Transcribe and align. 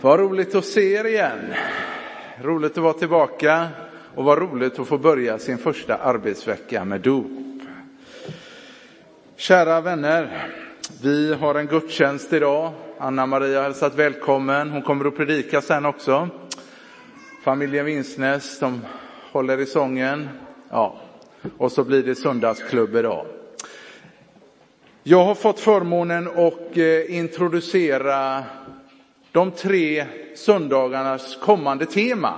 Vad 0.00 0.20
roligt 0.20 0.54
att 0.54 0.64
se 0.64 0.94
er 0.94 1.04
igen. 1.04 1.54
Roligt 2.42 2.72
att 2.72 2.78
vara 2.82 2.92
tillbaka 2.92 3.68
och 4.14 4.24
vad 4.24 4.38
roligt 4.38 4.78
att 4.78 4.88
få 4.88 4.98
börja 4.98 5.38
sin 5.38 5.58
första 5.58 5.96
arbetsvecka 5.96 6.84
med 6.84 7.00
dop. 7.00 7.26
Kära 9.36 9.80
vänner, 9.80 10.48
vi 11.02 11.34
har 11.34 11.54
en 11.54 11.66
gudstjänst 11.66 12.32
idag. 12.32 12.72
Anna-Maria 12.98 13.58
har 13.58 13.62
hälsat 13.62 13.94
välkommen. 13.94 14.70
Hon 14.70 14.82
kommer 14.82 15.04
att 15.04 15.16
predika 15.16 15.60
sen 15.60 15.86
också. 15.86 16.28
Familjen 17.44 17.84
Vinsnäs, 17.84 18.58
de 18.58 18.80
håller 19.32 19.60
i 19.60 19.66
sången. 19.66 20.28
Ja, 20.70 21.00
och 21.58 21.72
så 21.72 21.84
blir 21.84 22.02
det 22.02 22.14
söndagsklubb 22.14 22.96
idag. 22.96 23.26
Jag 25.02 25.24
har 25.24 25.34
fått 25.34 25.60
förmånen 25.60 26.28
att 26.28 26.76
eh, 26.76 27.16
introducera 27.16 28.44
de 29.32 29.50
tre 29.50 30.06
söndagarnas 30.34 31.36
kommande 31.36 31.86
tema. 31.86 32.34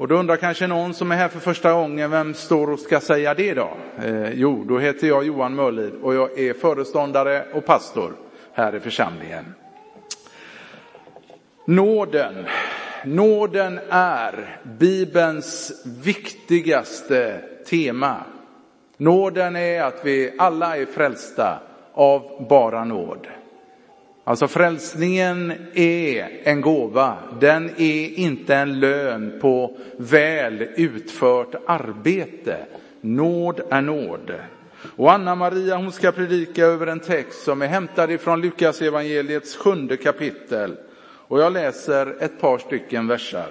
Och 0.00 0.08
då 0.08 0.14
undrar 0.14 0.36
kanske 0.36 0.66
någon 0.66 0.94
som 0.94 1.12
är 1.12 1.16
här 1.16 1.28
för 1.28 1.40
första 1.40 1.72
gången, 1.72 2.10
vem 2.10 2.34
står 2.34 2.70
och 2.70 2.78
ska 2.78 3.00
säga 3.00 3.34
det 3.34 3.54
då? 3.54 3.70
Eh, 4.02 4.32
jo, 4.32 4.64
då 4.68 4.78
heter 4.78 5.06
jag 5.06 5.24
Johan 5.24 5.54
Mörlid 5.54 5.92
och 6.02 6.14
jag 6.14 6.38
är 6.38 6.52
föreståndare 6.52 7.44
och 7.52 7.66
pastor 7.66 8.12
här 8.52 8.76
i 8.76 8.80
församlingen. 8.80 9.54
Nåden. 11.64 12.46
Nåden 13.04 13.80
är 13.90 14.60
Bibelns 14.62 15.82
viktigaste 15.84 17.40
tema. 17.68 18.16
Nåden 18.96 19.56
är 19.56 19.82
att 19.82 20.00
vi 20.04 20.34
alla 20.38 20.76
är 20.76 20.86
frälsta 20.86 21.58
av 21.92 22.46
bara 22.48 22.84
nåd. 22.84 23.26
Alltså 24.30 24.48
frälsningen 24.48 25.52
är 25.74 26.40
en 26.42 26.60
gåva, 26.60 27.18
den 27.40 27.70
är 27.76 28.18
inte 28.18 28.54
en 28.54 28.80
lön 28.80 29.38
på 29.40 29.78
väl 29.96 30.62
utfört 30.76 31.54
arbete. 31.66 32.66
Nåd 33.00 33.60
är 33.70 33.80
nåd. 33.80 34.32
Och 34.96 35.12
Anna-Maria 35.12 35.76
hon 35.76 35.92
ska 35.92 36.12
predika 36.12 36.64
över 36.64 36.86
en 36.86 37.00
text 37.00 37.42
som 37.42 37.62
är 37.62 37.66
hämtad 37.66 38.10
ifrån 38.10 38.40
Lukas 38.40 38.82
evangeliets 38.82 39.56
sjunde 39.56 39.96
kapitel. 39.96 40.76
Och 41.02 41.40
jag 41.40 41.52
läser 41.52 42.16
ett 42.20 42.40
par 42.40 42.58
stycken 42.58 43.06
versar. 43.06 43.50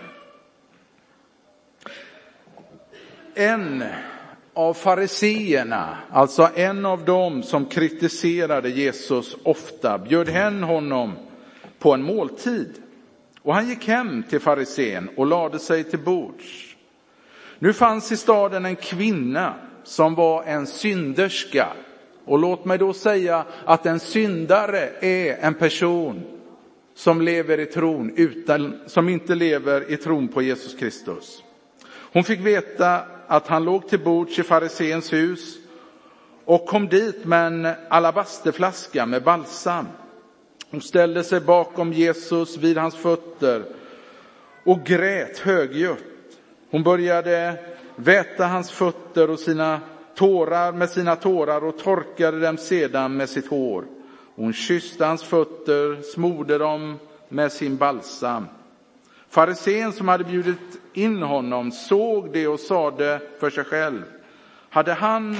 En 3.33 3.83
av 4.59 4.73
fariseerna, 4.73 5.97
alltså 6.11 6.49
en 6.55 6.85
av 6.85 7.05
dem 7.05 7.43
som 7.43 7.65
kritiserade 7.65 8.69
Jesus 8.69 9.38
ofta, 9.43 9.97
bjöd 9.97 10.29
hem 10.29 10.63
honom 10.63 11.13
på 11.79 11.93
en 11.93 12.03
måltid. 12.03 12.73
Och 13.41 13.53
han 13.53 13.69
gick 13.69 13.87
hem 13.87 14.23
till 14.23 14.39
farisén 14.39 15.09
och 15.15 15.25
lade 15.25 15.59
sig 15.59 15.83
till 15.83 15.99
bords. 15.99 16.75
Nu 17.59 17.73
fanns 17.73 18.11
i 18.11 18.17
staden 18.17 18.65
en 18.65 18.75
kvinna 18.75 19.53
som 19.83 20.15
var 20.15 20.43
en 20.43 20.67
synderska. 20.67 21.67
Och 22.25 22.39
låt 22.39 22.65
mig 22.65 22.77
då 22.77 22.93
säga 22.93 23.45
att 23.65 23.85
en 23.85 23.99
syndare 23.99 24.89
är 25.02 25.37
en 25.41 25.53
person 25.53 26.21
som 26.95 27.21
lever 27.21 27.59
i 27.59 27.65
tron 27.65 28.13
utan, 28.15 28.80
som 28.85 29.09
inte 29.09 29.35
lever 29.35 29.91
i 29.91 29.97
tron 29.97 30.27
på 30.27 30.41
Jesus 30.41 30.75
Kristus. 30.75 31.43
Hon 31.91 32.23
fick 32.23 32.39
veta 32.39 33.19
att 33.31 33.47
han 33.47 33.63
låg 33.63 33.88
till 33.88 33.99
bords 33.99 34.39
i 34.39 34.44
fariséns 34.44 35.13
hus 35.13 35.58
och 36.45 36.66
kom 36.66 36.88
dit 36.88 37.25
med 37.25 37.47
en 37.47 37.75
alabasterflaska 37.89 39.05
med 39.05 39.23
balsam. 39.23 39.88
Hon 40.71 40.81
ställde 40.81 41.23
sig 41.23 41.41
bakom 41.41 41.94
Jesus 41.94 42.58
vid 42.58 42.77
hans 42.77 42.95
fötter 42.95 43.63
och 44.63 44.83
grät 44.83 45.39
högljutt. 45.39 46.39
Hon 46.71 46.83
började 46.83 47.53
väta 47.95 48.45
hans 48.45 48.71
fötter 48.71 49.30
och 49.30 49.39
sina 49.39 49.80
tårar 50.16 50.71
med 50.71 50.89
sina 50.89 51.15
tårar 51.15 51.64
och 51.64 51.77
torkade 51.77 52.39
dem 52.39 52.58
sedan 52.58 53.17
med 53.17 53.30
sitt 53.30 53.48
hår. 53.48 53.86
Hon 54.36 54.54
kysste 54.54 55.05
hans 55.05 55.23
fötter, 55.23 56.02
smorde 56.02 56.58
dem 56.58 56.99
med 57.30 57.52
sin 57.52 57.77
balsam. 57.77 58.45
Farisén 59.30 59.93
som 59.93 60.08
hade 60.08 60.23
bjudit 60.23 60.58
in 61.04 61.21
honom 61.23 61.71
såg 61.71 62.33
det 62.33 62.48
och 62.48 62.60
sade 62.60 63.21
för 63.39 63.49
sig 63.49 63.64
själv, 63.64 64.04
hade 64.70 64.93
han 64.93 65.37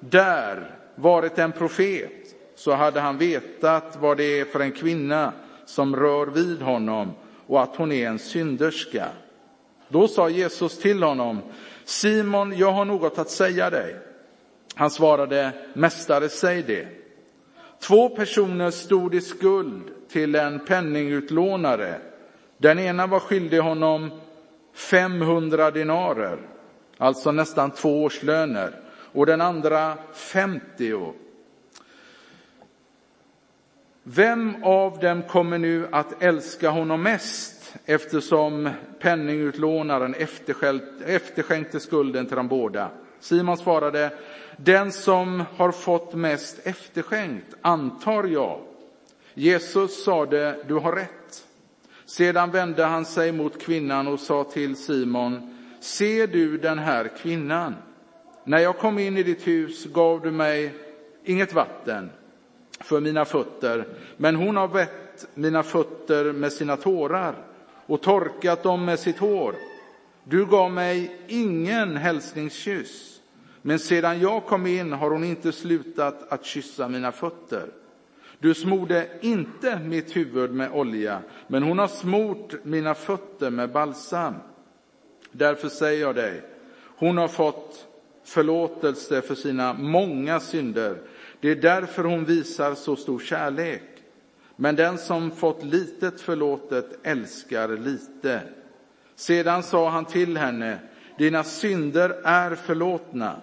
där 0.00 0.74
varit 0.94 1.38
en 1.38 1.52
profet 1.52 2.34
så 2.54 2.72
hade 2.72 3.00
han 3.00 3.18
vetat 3.18 3.98
vad 4.00 4.16
det 4.16 4.40
är 4.40 4.44
för 4.44 4.60
en 4.60 4.72
kvinna 4.72 5.32
som 5.64 5.96
rör 5.96 6.26
vid 6.26 6.62
honom 6.62 7.12
och 7.46 7.62
att 7.62 7.76
hon 7.76 7.92
är 7.92 8.08
en 8.08 8.18
synderska. 8.18 9.08
Då 9.88 10.08
sa 10.08 10.28
Jesus 10.28 10.78
till 10.78 11.02
honom, 11.02 11.38
Simon, 11.84 12.58
jag 12.58 12.72
har 12.72 12.84
något 12.84 13.18
att 13.18 13.30
säga 13.30 13.70
dig. 13.70 13.96
Han 14.74 14.90
svarade, 14.90 15.52
Mästare, 15.74 16.28
säg 16.28 16.62
det. 16.62 16.88
Två 17.80 18.08
personer 18.08 18.70
stod 18.70 19.14
i 19.14 19.20
skuld 19.20 19.82
till 20.08 20.34
en 20.34 20.64
penningutlånare. 20.64 21.94
Den 22.58 22.78
ena 22.78 23.06
var 23.06 23.20
skyldig 23.20 23.58
honom 23.58 24.10
500 24.78 25.70
dinarer, 25.70 26.38
alltså 26.98 27.32
nästan 27.32 27.70
två 27.70 28.02
årslöner, 28.02 28.80
och 29.12 29.26
den 29.26 29.40
andra 29.40 29.94
50. 30.12 31.12
Vem 34.02 34.64
av 34.64 34.98
dem 34.98 35.22
kommer 35.22 35.58
nu 35.58 35.88
att 35.92 36.22
älska 36.22 36.70
honom 36.70 37.02
mest 37.02 37.74
eftersom 37.84 38.70
penningutlånaren 39.00 40.14
efterskänkte 41.06 41.80
skulden 41.80 42.26
till 42.26 42.36
de 42.36 42.48
båda? 42.48 42.90
Simon 43.20 43.58
svarade, 43.58 44.10
den 44.56 44.92
som 44.92 45.44
har 45.56 45.72
fått 45.72 46.14
mest 46.14 46.66
efterskänkt, 46.66 47.54
antar 47.60 48.24
jag. 48.24 48.60
Jesus 49.34 50.04
sade, 50.04 50.64
du 50.68 50.74
har 50.74 50.92
rätt. 50.92 51.47
Sedan 52.08 52.50
vände 52.50 52.84
han 52.84 53.04
sig 53.04 53.32
mot 53.32 53.62
kvinnan 53.62 54.08
och 54.08 54.20
sa 54.20 54.44
till 54.44 54.76
Simon, 54.76 55.54
ser 55.80 56.26
du 56.26 56.58
den 56.58 56.78
här 56.78 57.08
kvinnan? 57.08 57.74
När 58.44 58.58
jag 58.58 58.78
kom 58.78 58.98
in 58.98 59.16
i 59.16 59.22
ditt 59.22 59.46
hus 59.46 59.84
gav 59.84 60.20
du 60.20 60.30
mig 60.30 60.74
inget 61.24 61.52
vatten 61.52 62.10
för 62.80 63.00
mina 63.00 63.24
fötter, 63.24 63.88
men 64.16 64.36
hon 64.36 64.56
har 64.56 64.68
vett 64.68 65.28
mina 65.34 65.62
fötter 65.62 66.32
med 66.32 66.52
sina 66.52 66.76
tårar 66.76 67.34
och 67.86 68.02
torkat 68.02 68.62
dem 68.62 68.84
med 68.84 68.98
sitt 68.98 69.18
hår. 69.18 69.54
Du 70.24 70.46
gav 70.46 70.72
mig 70.72 71.20
ingen 71.26 71.96
hälsningskyss, 71.96 73.20
men 73.62 73.78
sedan 73.78 74.20
jag 74.20 74.44
kom 74.44 74.66
in 74.66 74.92
har 74.92 75.10
hon 75.10 75.24
inte 75.24 75.52
slutat 75.52 76.32
att 76.32 76.44
kyssa 76.44 76.88
mina 76.88 77.12
fötter. 77.12 77.68
Du 78.40 78.54
smorde 78.54 79.08
inte 79.20 79.78
mitt 79.78 80.16
huvud 80.16 80.50
med 80.50 80.72
olja, 80.72 81.22
men 81.46 81.62
hon 81.62 81.78
har 81.78 81.88
smort 81.88 82.54
mina 82.62 82.94
fötter 82.94 83.50
med 83.50 83.72
balsam. 83.72 84.34
Därför 85.32 85.68
säger 85.68 86.00
jag 86.00 86.14
dig, 86.14 86.42
hon 86.96 87.18
har 87.18 87.28
fått 87.28 87.86
förlåtelse 88.24 89.22
för 89.22 89.34
sina 89.34 89.72
många 89.72 90.40
synder. 90.40 90.98
Det 91.40 91.50
är 91.50 91.56
därför 91.56 92.04
hon 92.04 92.24
visar 92.24 92.74
så 92.74 92.96
stor 92.96 93.18
kärlek. 93.18 93.82
Men 94.56 94.76
den 94.76 94.98
som 94.98 95.30
fått 95.30 95.64
litet 95.64 96.20
förlåtet 96.20 96.98
älskar 97.02 97.68
lite. 97.68 98.40
Sedan 99.14 99.62
sa 99.62 99.88
han 99.88 100.04
till 100.04 100.36
henne, 100.36 100.78
dina 101.18 101.44
synder 101.44 102.20
är 102.24 102.54
förlåtna. 102.54 103.40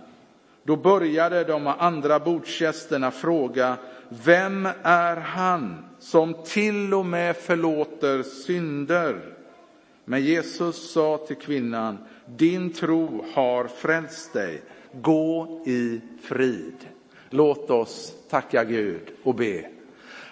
Då 0.68 0.76
började 0.76 1.44
de 1.44 1.68
andra 1.68 2.20
bordsgästerna 2.20 3.12
fråga, 3.12 3.78
vem 4.10 4.68
är 4.84 5.16
han 5.16 5.86
som 6.00 6.36
till 6.46 6.94
och 6.94 7.06
med 7.06 7.36
förlåter 7.36 8.24
synder? 8.24 9.36
Men 10.06 10.22
Jesus 10.22 10.92
sa 10.92 11.18
till 11.28 11.36
kvinnan, 11.36 11.98
din 12.26 12.74
tro 12.74 13.26
har 13.34 13.68
frälst 13.68 14.34
dig. 14.34 14.62
Gå 15.02 15.64
i 15.66 16.02
frid. 16.22 16.76
Låt 17.30 17.70
oss 17.70 18.14
tacka 18.30 18.64
Gud 18.64 19.02
och 19.24 19.36
be. 19.36 19.70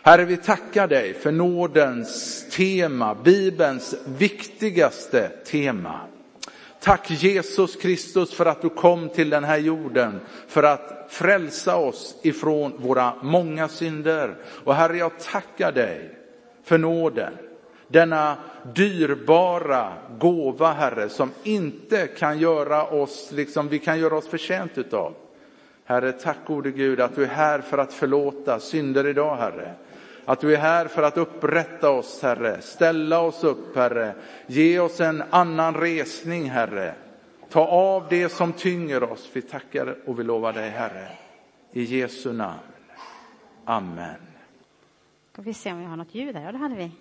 Herre, 0.02 0.26
vi 0.26 0.38
tackar 0.38 0.88
dig 0.88 1.14
för 1.14 1.32
nådens 1.32 2.46
tema, 2.50 3.16
Bibelns 3.24 3.96
viktigaste 4.06 5.30
tema. 5.30 6.00
Tack 6.84 7.12
Jesus 7.12 7.76
Kristus 7.76 8.34
för 8.34 8.46
att 8.46 8.62
du 8.62 8.70
kom 8.70 9.10
till 9.10 9.30
den 9.30 9.44
här 9.44 9.58
jorden 9.58 10.20
för 10.48 10.64
att 10.64 11.06
frälsa 11.10 11.78
oss 11.78 12.16
ifrån 12.24 12.74
våra 12.78 13.14
många 13.22 13.68
synder. 13.68 14.36
Och 14.64 14.76
Herre, 14.76 14.98
jag 14.98 15.20
tackar 15.20 15.72
dig 15.72 16.18
för 16.64 16.78
nåden. 16.78 17.34
Denna 17.88 18.38
dyrbara 18.76 19.94
gåva, 20.20 20.72
Herre, 20.72 21.10
som 21.10 21.32
inte 21.44 22.08
kan 22.08 22.40
göra 22.40 22.86
oss, 22.86 23.32
liksom 23.32 23.68
vi 23.68 23.80
kan 23.80 24.00
göra 24.00 24.18
oss 24.18 24.28
förtjänt 24.28 24.78
utav. 24.78 25.14
Herre, 25.86 26.12
tack 26.12 26.38
gode 26.46 26.72
Gud 26.72 27.02
att 27.02 27.16
du 27.16 27.24
är 27.24 27.28
här 27.28 27.62
för 27.62 27.78
att 27.78 27.94
förlåta 27.94 28.60
synder 28.60 29.08
idag, 29.08 29.36
Herre. 29.36 29.74
Att 30.26 30.40
du 30.40 30.54
är 30.54 30.58
här 30.58 30.88
för 30.88 31.04
att 31.04 31.18
upprätta 31.18 31.90
oss, 31.90 32.22
Herre. 32.22 32.62
Ställa 32.62 33.20
oss 33.20 33.44
upp, 33.44 33.76
Herre. 33.76 34.16
Ge 34.48 34.80
oss 34.80 35.02
en 35.02 35.24
annan 35.30 35.74
resning, 35.74 36.50
Herre. 36.50 36.96
Ta 37.50 37.66
av 37.66 38.06
det 38.10 38.30
som 38.30 38.54
tynger 38.54 39.04
oss. 39.04 39.30
Vi 39.34 39.42
tackar 39.42 39.96
och 40.06 40.20
vi 40.20 40.24
lovar 40.24 40.54
dig, 40.54 40.70
Herre. 40.70 41.08
I 41.72 41.84
Jesu 41.84 42.34
namn. 42.34 42.60
Amen. 43.66 44.16
Ska 45.32 45.42
vi 45.42 45.54
se 45.54 45.72
om 45.72 45.80
vi 45.80 45.86
har 45.86 45.98
något 45.98 46.16
ljud 46.16 46.36
här? 46.36 46.46
Ja, 46.46 46.52
det 46.52 46.58
hade 46.58 46.76
vi. 46.76 46.92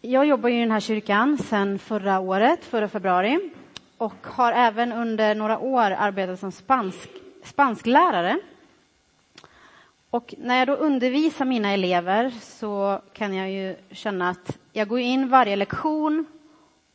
Jag 0.00 0.26
jobbar 0.26 0.48
i 0.48 0.60
den 0.60 0.70
här 0.70 0.80
kyrkan 0.80 1.38
sedan 1.38 1.78
förra 1.78 2.20
året, 2.20 2.64
förra 2.64 2.88
februari 2.88 3.50
och 3.98 4.14
har 4.22 4.52
även 4.52 4.92
under 4.92 5.34
några 5.34 5.58
år 5.58 5.90
arbetat 5.98 6.40
som 6.40 6.52
spansk, 6.52 7.10
spansklärare. 7.44 8.38
Och 10.12 10.34
när 10.38 10.58
jag 10.58 10.68
då 10.68 10.74
undervisar 10.74 11.44
mina 11.44 11.70
elever 11.70 12.30
så 12.30 13.00
kan 13.12 13.34
jag 13.34 13.50
ju 13.50 13.76
känna 13.90 14.30
att 14.30 14.58
jag 14.72 14.88
går 14.88 15.00
in 15.00 15.28
varje 15.28 15.56
lektion 15.56 16.26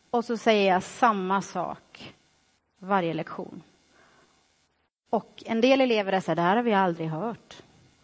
och 0.09 0.25
så 0.25 0.37
säger 0.37 0.73
jag 0.73 0.83
samma 0.83 1.41
sak 1.41 2.13
varje 2.79 3.13
lektion. 3.13 3.63
Och 5.09 5.43
en 5.45 5.61
del 5.61 5.81
elever 5.81 6.13
är 6.13 6.19
så 6.19 6.31
här, 6.31 6.35
det 6.35 6.41
här 6.41 6.55
har 6.55 6.63
vi 6.63 6.73
aldrig 6.73 7.09
hört. 7.09 7.55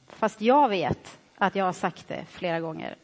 Fast 0.08 0.42
jag 0.42 0.70
vet 0.70 1.20
att 1.36 1.56
jag 1.56 1.66
har 1.66 1.74
sagt 1.74 2.08
det 2.08 2.26
flera 2.30 2.60
gånger. 2.60 2.96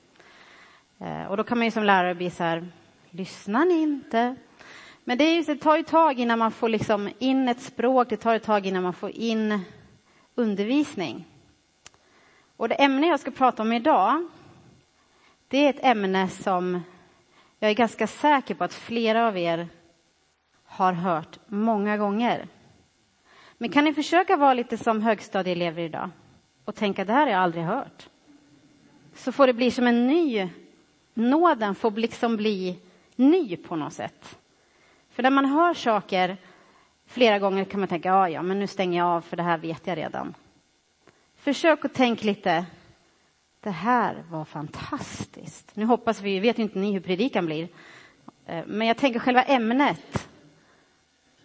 Eh, 1.00 1.26
och 1.26 1.38
då 1.38 1.44
kan 1.44 1.58
man 1.58 1.68
ju 1.68 1.72
som 1.72 1.84
lärare 1.84 2.16
bli 2.16 2.30
så 2.30 2.44
här, 2.44 2.68
lyssnar 3.10 3.66
ni 3.66 3.82
inte? 3.82 4.36
Men 5.04 5.18
det, 5.18 5.24
är, 5.24 5.44
det 5.44 5.56
tar 5.56 5.78
ju 5.78 5.84
tag 5.84 6.20
innan 6.20 6.40
man 6.40 6.52
får 6.52 6.70
liksom 6.70 7.10
in 7.20 7.48
ett 7.48 7.62
språk, 7.62 8.10
det 8.10 8.18
tar 8.18 8.36
ett 8.36 8.44
tag 8.44 8.66
innan 8.66 8.84
man 8.84 8.94
får 8.94 9.10
in 9.10 9.60
undervisning. 10.36 11.26
Och 12.60 12.70
det 12.70 12.76
ämne 12.76 13.08
jag 13.08 13.20
ska 13.20 13.32
prata 13.32 13.64
om 13.64 13.74
idag, 13.74 14.28
det 15.48 15.58
är 15.58 15.70
ett 15.70 15.84
ämne 15.84 16.28
som 16.30 16.82
jag 17.60 17.72
är 17.72 17.76
ganska 17.76 18.08
säker 18.08 18.56
på 18.56 18.64
att 18.64 18.74
flera 18.74 19.28
av 19.28 19.38
er 19.38 19.68
har 20.66 20.94
hört 20.94 21.40
många 21.46 21.98
gånger. 21.98 22.48
Men 23.58 23.70
kan 23.70 23.84
ni 23.84 23.94
försöka 23.94 24.38
vara 24.38 24.54
lite 24.54 24.78
som 24.78 25.02
högstadieelever 25.02 25.82
idag 25.82 26.10
och 26.66 26.76
tänka 26.76 27.06
det 27.06 27.14
här 27.14 27.22
har 27.22 27.32
jag 27.32 27.42
aldrig 27.42 27.64
hört. 27.64 28.10
Så 29.14 29.32
får 29.32 29.48
det 29.48 29.54
bli 29.54 29.72
som 29.72 29.88
en 29.88 30.08
ny, 30.08 30.50
nåden 31.14 31.76
får 31.76 31.92
liksom 31.92 32.38
bli 32.38 32.80
ny 33.16 33.58
på 33.58 33.76
något 33.76 33.94
sätt. 33.94 34.40
För 35.10 35.24
när 35.24 35.32
man 35.32 35.46
hör 35.46 35.74
saker 35.74 36.38
flera 37.06 37.40
gånger 37.40 37.66
kan 37.66 37.80
man 37.80 37.90
tänka, 37.90 38.10
ja, 38.10 38.30
ja, 38.30 38.42
men 38.42 38.60
nu 38.60 38.68
stänger 38.68 39.00
jag 39.00 39.08
av 39.08 39.22
för 39.22 39.38
det 39.38 39.44
här 39.44 39.58
vet 39.58 39.88
jag 39.88 39.98
redan. 39.98 40.34
Försök 41.40 41.86
att 41.86 41.94
tänka 41.94 42.26
lite, 42.26 42.66
det 43.60 43.70
här 43.70 44.24
var 44.30 44.46
fantastiskt. 44.46 45.76
Nu 45.76 45.86
hoppas 45.86 46.22
vi, 46.22 46.40
vet 46.40 46.60
inte 46.60 46.80
ni 46.80 46.92
hur 46.92 47.00
predikan 47.00 47.46
blir, 47.46 47.68
eh, 48.46 48.66
men 48.68 48.88
jag 48.88 48.98
tänker 48.98 49.20
själva 49.20 49.44
ämnet 49.44 50.30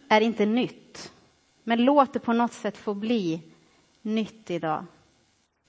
är 0.08 0.20
inte 0.20 0.46
nytt. 0.46 1.12
Men 1.64 1.84
låt 1.84 2.12
det 2.12 2.18
på 2.18 2.32
något 2.32 2.52
sätt 2.52 2.76
få 2.76 2.94
bli 2.94 3.42
nytt 4.02 4.50
idag. 4.50 4.86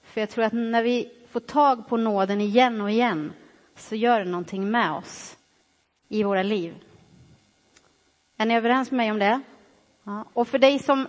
För 0.02 0.20
jag 0.20 0.30
tror 0.30 0.44
att 0.44 0.52
när 0.52 0.82
vi 0.82 1.12
får 1.30 1.40
tag 1.40 1.88
på 1.88 1.96
nåden 1.96 2.40
igen 2.40 2.80
och 2.80 2.90
igen 2.90 3.32
så 3.76 3.94
gör 3.94 4.18
det 4.18 4.30
någonting 4.30 4.70
med 4.70 4.92
oss 4.92 5.36
i 6.08 6.22
våra 6.22 6.42
liv. 6.42 6.74
Är 8.36 8.46
ni 8.46 8.54
överens 8.56 8.90
med 8.90 8.96
mig 8.96 9.10
om 9.10 9.18
det? 9.18 9.40
Ja. 10.04 10.24
Och 10.32 10.48
för 10.48 10.58
dig 10.58 10.78
som 10.78 11.06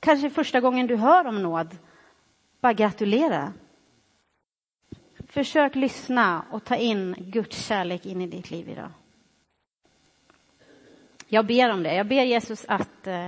kanske 0.00 0.26
är 0.26 0.30
första 0.30 0.60
gången 0.60 0.86
du 0.86 0.96
hör 0.96 1.26
om 1.26 1.42
nåd, 1.42 1.76
bara 2.60 2.72
gratulera. 2.72 3.52
Försök 5.28 5.74
lyssna 5.74 6.44
och 6.50 6.64
ta 6.64 6.76
in 6.76 7.14
Guds 7.18 7.66
kärlek 7.66 8.06
in 8.06 8.20
i 8.20 8.26
ditt 8.26 8.50
liv 8.50 8.68
idag. 8.68 8.90
Jag 11.26 11.46
ber 11.46 11.72
om 11.72 11.82
det. 11.82 11.94
Jag 11.94 12.06
ber 12.06 12.22
Jesus 12.22 12.64
att 12.68 13.06
eh, 13.06 13.26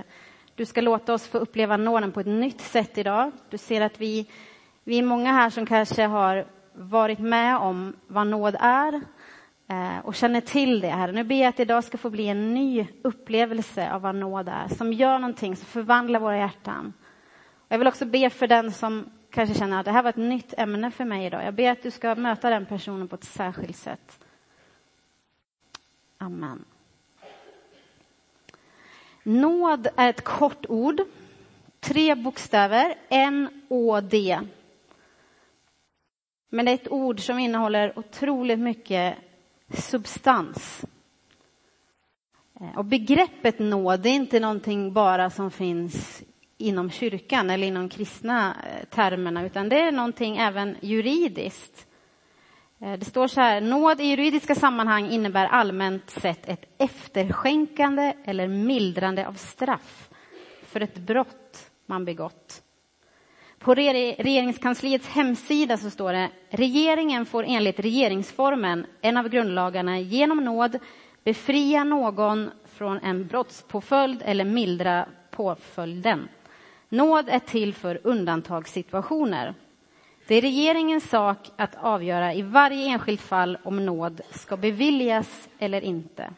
du 0.55 0.67
ska 0.67 0.81
låta 0.81 1.15
oss 1.15 1.27
få 1.29 1.39
uppleva 1.39 1.77
nåden 1.77 2.13
på 2.13 2.21
ett 2.21 2.27
nytt 2.27 2.61
sätt 2.61 2.99
idag. 2.99 3.33
Du 3.51 3.59
ser 3.59 3.81
att 3.81 4.01
vi, 4.01 4.27
vi 4.85 4.99
är 4.99 5.03
många 5.03 5.33
här 5.33 5.51
som 5.51 5.67
kanske 5.67 6.03
har 6.07 6.47
varit 6.73 7.19
med 7.19 7.57
om 7.57 7.97
vad 8.07 8.27
nåd 8.27 8.57
är 8.61 8.95
eh, 9.69 9.99
och 10.05 10.15
känner 10.15 10.41
till 10.41 10.81
det 10.81 10.89
här. 10.89 11.13
Nu 11.13 11.25
ber 11.25 11.37
jag 11.37 11.49
att 11.49 11.61
idag 11.61 11.85
ska 11.85 11.99
få 11.99 12.11
bli 12.11 12.29
en 12.29 12.55
ny 12.55 12.87
upplevelse 13.03 13.93
av 13.93 14.01
vad 14.03 14.15
nåd 14.15 14.49
är, 14.49 14.69
som 14.69 14.93
gör 14.93 15.19
någonting, 15.19 15.57
som 15.57 15.67
förvandlar 15.67 16.21
våra 16.21 16.39
hjärtan. 16.39 16.93
Jag 17.69 17.79
vill 17.79 17.89
också 17.89 18.05
be 18.05 18.31
för 18.31 18.47
den 18.47 18.73
som 18.73 19.11
kanske 19.33 19.59
känner 19.59 19.81
att 19.81 19.85
det 19.85 19.93
här 19.93 20.03
var 20.03 20.11
ett 20.11 20.17
nytt 20.17 20.55
ämne 20.57 20.91
för 20.91 21.05
mig 21.05 21.27
idag. 21.27 21.45
Jag 21.45 21.55
ber 21.55 21.71
att 21.71 21.83
du 21.83 21.91
ska 21.91 22.15
möta 22.15 22.51
den 22.51 22.67
personen 22.67 23.09
på 23.09 23.15
ett 23.15 23.25
särskilt 23.25 23.77
sätt. 23.77 24.19
Amen. 26.19 26.65
Nåd 29.23 29.89
är 29.97 30.11
ett 30.11 30.25
kort 30.25 30.67
ord. 30.69 31.01
Tre 31.81 32.15
bokstäver, 32.15 32.95
N-Å-D. 33.09 34.41
Men 36.49 36.65
det 36.65 36.71
är 36.71 36.75
ett 36.75 36.93
ord 36.93 37.21
som 37.21 37.39
innehåller 37.39 37.99
otroligt 37.99 38.59
mycket 38.59 39.17
substans. 39.69 40.85
Eh, 42.61 42.79
och 42.79 42.85
begreppet 42.85 43.59
nåd 43.59 44.07
är 44.07 44.11
inte 44.11 44.41
någonting 44.41 44.93
bara 44.93 45.31
som 45.31 45.51
finns 45.51 46.23
inom 46.63 46.91
kyrkan 46.91 47.51
eller 47.51 47.67
inom 47.67 47.89
kristna 47.89 48.57
eh, 48.67 48.89
termerna, 48.89 49.47
utan 49.47 49.69
det 49.69 49.81
är 49.81 49.93
någonting 49.93 50.37
även 50.37 50.77
juridiskt. 50.81 51.87
Eh, 52.81 52.93
det 52.93 53.05
står 53.05 53.27
så 53.27 53.41
här, 53.41 53.61
nåd 53.61 54.01
i 54.01 54.05
juridiska 54.05 54.55
sammanhang 54.55 55.11
innebär 55.11 55.47
allmänt 55.47 56.11
sett 56.11 56.49
ett 56.49 56.65
efterskänkande 56.79 58.13
eller 58.25 58.49
mildrande 58.49 59.29
av 59.29 59.33
straff 59.33 60.09
för 60.63 60.81
ett 60.81 60.99
brott 60.99 61.71
man 61.87 62.05
begått. 62.05 62.63
På 63.59 63.75
regeringskansliets 63.75 65.09
hemsida 65.09 65.77
så 65.77 65.91
står 65.91 66.13
det, 66.13 66.31
regeringen 66.51 67.27
får 67.27 67.45
enligt 67.45 67.81
regeringsformen, 67.81 68.87
en 69.01 69.17
av 69.17 69.29
grundlagarna, 69.29 70.01
genom 70.01 70.45
nåd 70.45 70.79
befria 71.25 71.85
någon 71.85 72.51
från 72.67 72.99
en 72.99 73.27
brottspåföljd 73.27 74.23
eller 74.25 74.45
mildra 74.45 75.07
påföljden. 75.31 76.29
Nåd 76.93 77.29
är 77.29 77.39
till 77.39 77.75
för 77.75 78.01
undantagssituationer. 78.05 79.55
Det 80.27 80.35
är 80.35 80.41
regeringens 80.41 81.11
sak 81.11 81.51
att 81.57 81.75
avgöra 81.75 82.35
i 82.35 82.43
varje 82.43 82.87
enskilt 82.87 83.21
fall 83.21 83.59
om 83.65 83.87
nåd 83.87 84.21
ska 84.31 84.57
beviljas 84.57 85.49
eller 85.59 85.81
inte. 85.81 86.31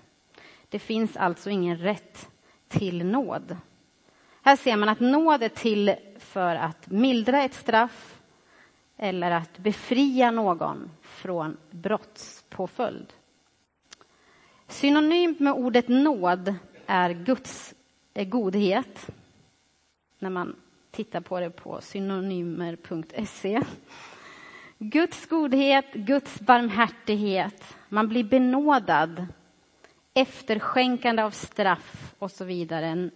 Det 0.69 0.79
finns 0.79 1.17
alltså 1.17 1.51
ingen 1.51 1.79
rätt 1.79 2.29
till 2.69 3.07
nåd. 3.07 3.57
Här 4.43 4.57
ser 4.57 4.77
man 4.77 4.89
att 4.89 5.01
nåd 5.01 5.43
är 5.43 5.49
till 5.49 5.95
för 6.19 6.57
att 6.57 6.91
mildra 6.91 7.43
ett 7.43 7.55
straff 7.55 8.21
eller 8.97 9.31
att 9.31 9.59
befria 9.59 10.31
någon 10.31 10.91
från 11.03 11.57
brottspåföljd. 11.71 13.13
Synonymt 14.69 15.41
med 15.41 15.53
ordet 15.53 15.89
nåd 15.89 16.55
är 16.87 17.11
Guds 17.11 17.75
godhet 18.15 19.11
när 20.25 20.31
man 20.31 20.57
tittar 20.91 21.21
på 21.21 21.41
det 21.41 21.51
på 21.51 21.81
synonymer.se. 21.81 23.61
Guds 24.79 25.27
godhet, 25.27 25.93
Guds 25.93 26.41
barmhärtighet, 26.41 27.77
man 27.89 28.09
blir 28.09 28.25
benådad, 28.25 29.27
efterskänkande 30.15 31.23
av 31.23 31.31
straff 31.31 32.15
och 32.19 32.31
så 32.31 32.45
vidare. 32.45 33.11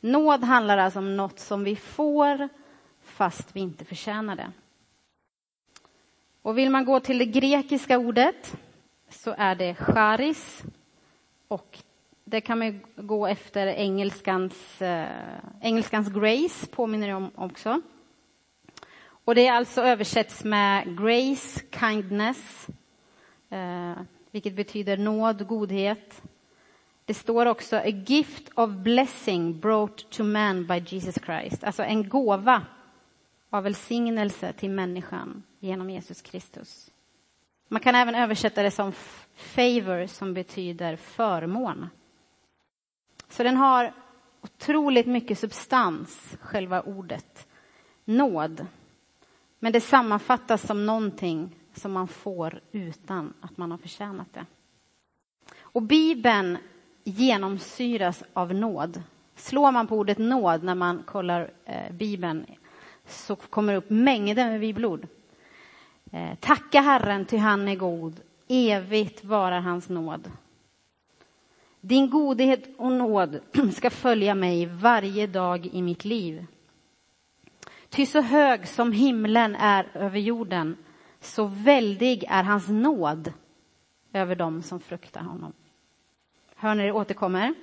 Nåd 0.00 0.44
handlar 0.44 0.78
alltså 0.78 0.98
om 0.98 1.16
något 1.16 1.38
som 1.38 1.64
vi 1.64 1.76
får 1.76 2.48
fast 3.02 3.56
vi 3.56 3.60
inte 3.60 3.84
förtjänar 3.84 4.36
det. 4.36 4.52
Och 6.42 6.58
vill 6.58 6.70
man 6.70 6.84
gå 6.84 7.00
till 7.00 7.18
det 7.18 7.26
grekiska 7.26 7.98
ordet 7.98 8.56
så 9.08 9.34
är 9.38 9.54
det 9.54 9.74
charis 9.74 10.62
och 11.48 11.78
det 12.30 12.40
kan 12.40 12.58
man 12.58 12.80
gå 12.96 13.26
efter 13.26 13.66
engelskans, 13.66 14.82
eh, 14.82 15.40
engelskans 15.60 16.08
grace, 16.08 16.66
påminner 16.66 17.08
det 17.08 17.14
om 17.14 17.30
också. 17.34 17.80
Och 19.24 19.34
det 19.34 19.46
är 19.46 19.52
alltså 19.52 19.80
översätts 19.82 20.44
med 20.44 20.98
grace, 20.98 21.60
kindness, 21.80 22.68
eh, 23.50 23.92
vilket 24.30 24.54
betyder 24.54 24.96
nåd, 24.96 25.46
godhet. 25.46 26.22
Det 27.04 27.14
står 27.14 27.46
också 27.46 27.76
a 27.76 27.88
gift 27.88 28.50
of 28.54 28.70
blessing 28.70 29.60
brought 29.60 30.10
to 30.10 30.24
man 30.24 30.66
by 30.66 30.78
Jesus 30.86 31.14
Christ, 31.24 31.64
alltså 31.64 31.82
en 31.82 32.08
gåva 32.08 32.66
av 33.50 33.62
välsignelse 33.62 34.52
till 34.52 34.70
människan 34.70 35.42
genom 35.60 35.90
Jesus 35.90 36.22
Kristus. 36.22 36.90
Man 37.68 37.80
kan 37.80 37.94
även 37.94 38.14
översätta 38.14 38.62
det 38.62 38.70
som 38.70 38.92
favor 39.34 40.06
som 40.06 40.34
betyder 40.34 40.96
förmån. 40.96 41.88
Så 43.28 43.42
den 43.42 43.56
har 43.56 43.92
otroligt 44.40 45.06
mycket 45.06 45.38
substans, 45.38 46.36
själva 46.40 46.80
ordet 46.80 47.48
nåd. 48.04 48.66
Men 49.58 49.72
det 49.72 49.80
sammanfattas 49.80 50.66
som 50.66 50.86
någonting 50.86 51.56
som 51.74 51.92
man 51.92 52.08
får 52.08 52.60
utan 52.72 53.34
att 53.40 53.56
man 53.56 53.70
har 53.70 53.78
förtjänat 53.78 54.34
det. 54.34 54.46
Och 55.60 55.82
Bibeln 55.82 56.58
genomsyras 57.04 58.22
av 58.32 58.54
nåd. 58.54 59.02
Slår 59.34 59.72
man 59.72 59.86
på 59.86 59.96
ordet 59.96 60.18
nåd 60.18 60.62
när 60.62 60.74
man 60.74 61.02
kollar 61.02 61.50
eh, 61.64 61.92
Bibeln 61.92 62.46
så 63.06 63.36
kommer 63.36 63.72
det 63.72 63.78
upp 63.78 63.90
mängder 63.90 64.50
med 64.50 64.60
bibelord. 64.60 65.06
Eh, 66.12 66.34
tacka 66.40 66.80
Herren, 66.80 67.24
ty 67.24 67.36
han 67.36 67.68
är 67.68 67.76
god. 67.76 68.20
Evigt 68.48 69.24
varar 69.24 69.60
hans 69.60 69.88
nåd. 69.88 70.30
Din 71.80 72.10
godhet 72.10 72.68
och 72.78 72.92
nåd 72.92 73.40
ska 73.72 73.90
följa 73.90 74.34
mig 74.34 74.66
varje 74.66 75.26
dag 75.26 75.66
i 75.66 75.82
mitt 75.82 76.04
liv. 76.04 76.46
Ty 77.88 78.06
så 78.06 78.20
hög 78.20 78.68
som 78.68 78.92
himlen 78.92 79.56
är 79.56 79.88
över 79.94 80.18
jorden, 80.18 80.76
så 81.20 81.44
väldig 81.44 82.24
är 82.28 82.42
hans 82.42 82.68
nåd 82.68 83.32
över 84.12 84.36
dem 84.36 84.62
som 84.62 84.80
fruktar 84.80 85.20
honom. 85.20 85.52
Hör 86.56 86.74
ni 86.74 86.84
det 86.84 86.92
återkommer? 86.92 87.54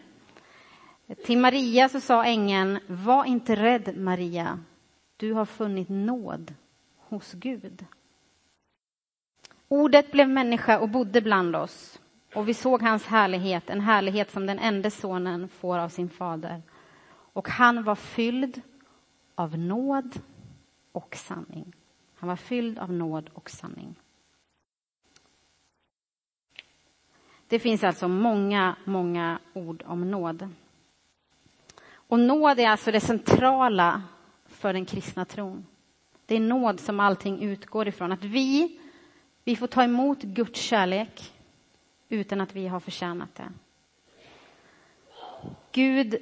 Till 1.26 1.38
Maria 1.38 1.90
så 1.90 2.00
sa 2.00 2.26
ängeln, 2.26 2.80
var 2.88 3.26
inte 3.26 3.56
rädd 3.56 3.98
Maria, 3.98 4.60
du 5.18 5.34
har 5.34 5.46
funnit 5.46 5.90
nåd 5.90 6.54
hos 6.98 7.34
Gud. 7.34 7.86
Ordet 9.68 10.12
blev 10.12 10.30
människa 10.30 10.80
och 10.80 10.90
bodde 10.90 11.22
bland 11.22 11.56
oss 11.56 12.00
och 12.36 12.48
vi 12.48 12.54
såg 12.54 12.82
hans 12.82 13.06
härlighet, 13.06 13.70
en 13.70 13.82
härlighet 13.82 14.32
som 14.32 14.46
den 14.46 14.60
enda 14.60 14.90
sonen 14.90 15.48
får 15.48 15.78
av 15.78 15.90
sin 15.90 16.10
fader. 16.10 16.62
Och 17.10 17.50
han 17.50 17.84
var 17.84 17.96
fylld 17.96 18.62
av 19.36 19.58
nåd 19.58 20.20
och 20.92 21.16
sanning. 21.16 21.74
Han 22.16 22.30
var 22.30 22.36
fylld 22.36 22.80
av 22.80 22.94
nåd 22.94 23.30
och 23.34 23.50
sanning. 23.50 23.96
Det 27.48 27.60
finns 27.60 27.84
alltså 27.84 28.08
många, 28.08 28.76
många 28.86 29.40
ord 29.54 29.84
om 29.86 30.12
nåd. 30.12 30.50
Och 31.88 32.20
nåd 32.20 32.60
är 32.60 32.68
alltså 32.68 32.92
det 32.92 33.00
centrala 33.00 34.04
för 34.46 34.74
den 34.74 34.86
kristna 34.86 35.26
tron. 35.26 35.66
Det 36.26 36.36
är 36.36 36.40
nåd 36.40 36.80
som 36.80 37.00
allting 37.00 37.44
utgår 37.44 37.88
ifrån. 37.88 38.12
Att 38.12 38.24
vi, 38.24 38.80
vi 39.44 39.56
får 39.56 39.68
ta 39.68 39.84
emot 39.84 40.22
Guds 40.22 40.60
kärlek 40.60 41.35
utan 42.10 42.42
att 42.42 42.56
vi 42.56 42.68
har 42.68 42.80
förtjänat 42.80 43.36
det. 43.36 43.50
Gud, 45.72 46.16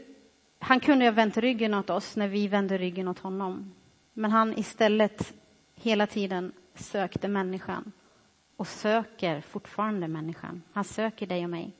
han 0.59 0.79
kunde 0.79 1.05
ha 1.05 1.11
vänt 1.11 1.37
ryggen 1.37 1.73
åt 1.73 1.89
oss 1.89 2.15
när 2.15 2.27
vi 2.27 2.47
vände 2.47 2.77
ryggen 2.77 3.07
åt 3.07 3.19
honom. 3.19 3.73
Men 4.13 4.31
han 4.31 4.57
istället 4.57 5.33
hela 5.75 6.07
tiden 6.07 6.51
sökte 6.75 7.27
människan 7.27 7.91
och 8.57 8.67
söker 8.67 9.41
fortfarande 9.41 10.07
människan. 10.07 10.61
Han 10.73 10.83
söker 10.83 11.27
dig 11.27 11.43
och 11.43 11.49
mig. 11.49 11.71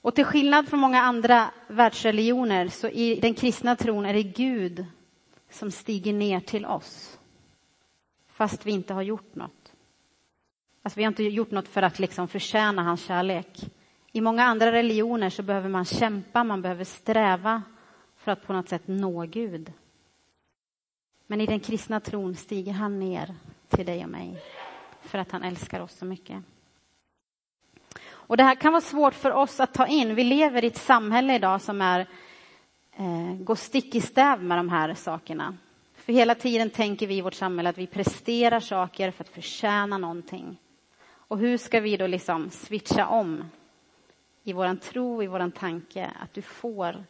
Och 0.00 0.14
till 0.14 0.24
skillnad 0.24 0.68
från 0.68 0.80
många 0.80 1.00
andra 1.00 1.50
världsreligioner 1.68 2.68
så 2.68 2.88
i 2.88 3.20
den 3.20 3.34
kristna 3.34 3.76
tron 3.76 4.06
är 4.06 4.14
det 4.14 4.22
Gud 4.22 4.86
som 5.50 5.70
stiger 5.70 6.12
ner 6.12 6.40
till 6.40 6.66
oss. 6.66 7.18
Fast 8.28 8.66
vi 8.66 8.72
inte 8.72 8.94
har 8.94 9.02
gjort 9.02 9.34
något. 9.34 9.63
Alltså, 10.84 10.98
vi 11.00 11.04
har 11.04 11.08
inte 11.08 11.22
gjort 11.22 11.50
något 11.50 11.68
för 11.68 11.82
att 11.82 11.98
liksom 11.98 12.28
förtjäna 12.28 12.82
hans 12.82 13.04
kärlek. 13.04 13.70
I 14.12 14.20
många 14.20 14.44
andra 14.44 14.72
religioner 14.72 15.30
så 15.30 15.42
behöver 15.42 15.68
man 15.68 15.84
kämpa, 15.84 16.44
man 16.44 16.62
behöver 16.62 16.84
sträva 16.84 17.62
för 18.16 18.32
att 18.32 18.46
på 18.46 18.52
något 18.52 18.68
sätt 18.68 18.82
nå 18.86 19.22
Gud. 19.22 19.72
Men 21.26 21.40
i 21.40 21.46
den 21.46 21.60
kristna 21.60 22.00
tron 22.00 22.36
stiger 22.36 22.72
han 22.72 22.98
ner 22.98 23.34
till 23.68 23.86
dig 23.86 24.04
och 24.04 24.10
mig 24.10 24.42
för 25.00 25.18
att 25.18 25.30
han 25.30 25.42
älskar 25.42 25.80
oss 25.80 25.98
så 25.98 26.04
mycket. 26.04 26.42
Och 28.06 28.36
Det 28.36 28.42
här 28.42 28.54
kan 28.54 28.72
vara 28.72 28.82
svårt 28.82 29.14
för 29.14 29.30
oss 29.30 29.60
att 29.60 29.74
ta 29.74 29.86
in. 29.86 30.14
Vi 30.14 30.24
lever 30.24 30.64
i 30.64 30.66
ett 30.66 30.76
samhälle 30.76 31.34
idag 31.34 31.62
som 31.62 31.80
är, 31.80 32.00
eh, 32.96 33.34
går 33.34 33.54
stick 33.54 33.94
i 33.94 34.00
stäv 34.00 34.42
med 34.42 34.58
de 34.58 34.68
här 34.68 34.94
sakerna. 34.94 35.56
För 35.94 36.12
hela 36.12 36.34
tiden 36.34 36.70
tänker 36.70 37.06
vi 37.06 37.16
i 37.16 37.20
vårt 37.20 37.34
samhälle 37.34 37.68
att 37.68 37.78
vi 37.78 37.86
presterar 37.86 38.60
saker 38.60 39.10
för 39.10 39.24
att 39.24 39.34
förtjäna 39.34 39.98
någonting. 39.98 40.58
Och 41.28 41.38
hur 41.38 41.56
ska 41.56 41.80
vi 41.80 41.96
då 41.96 42.06
liksom 42.06 42.50
switcha 42.50 43.06
om 43.06 43.44
i 44.42 44.52
vår 44.52 44.76
tro, 44.76 45.22
i 45.22 45.26
vår 45.26 45.50
tanke, 45.50 46.12
att 46.20 46.34
du 46.34 46.42
får 46.42 47.04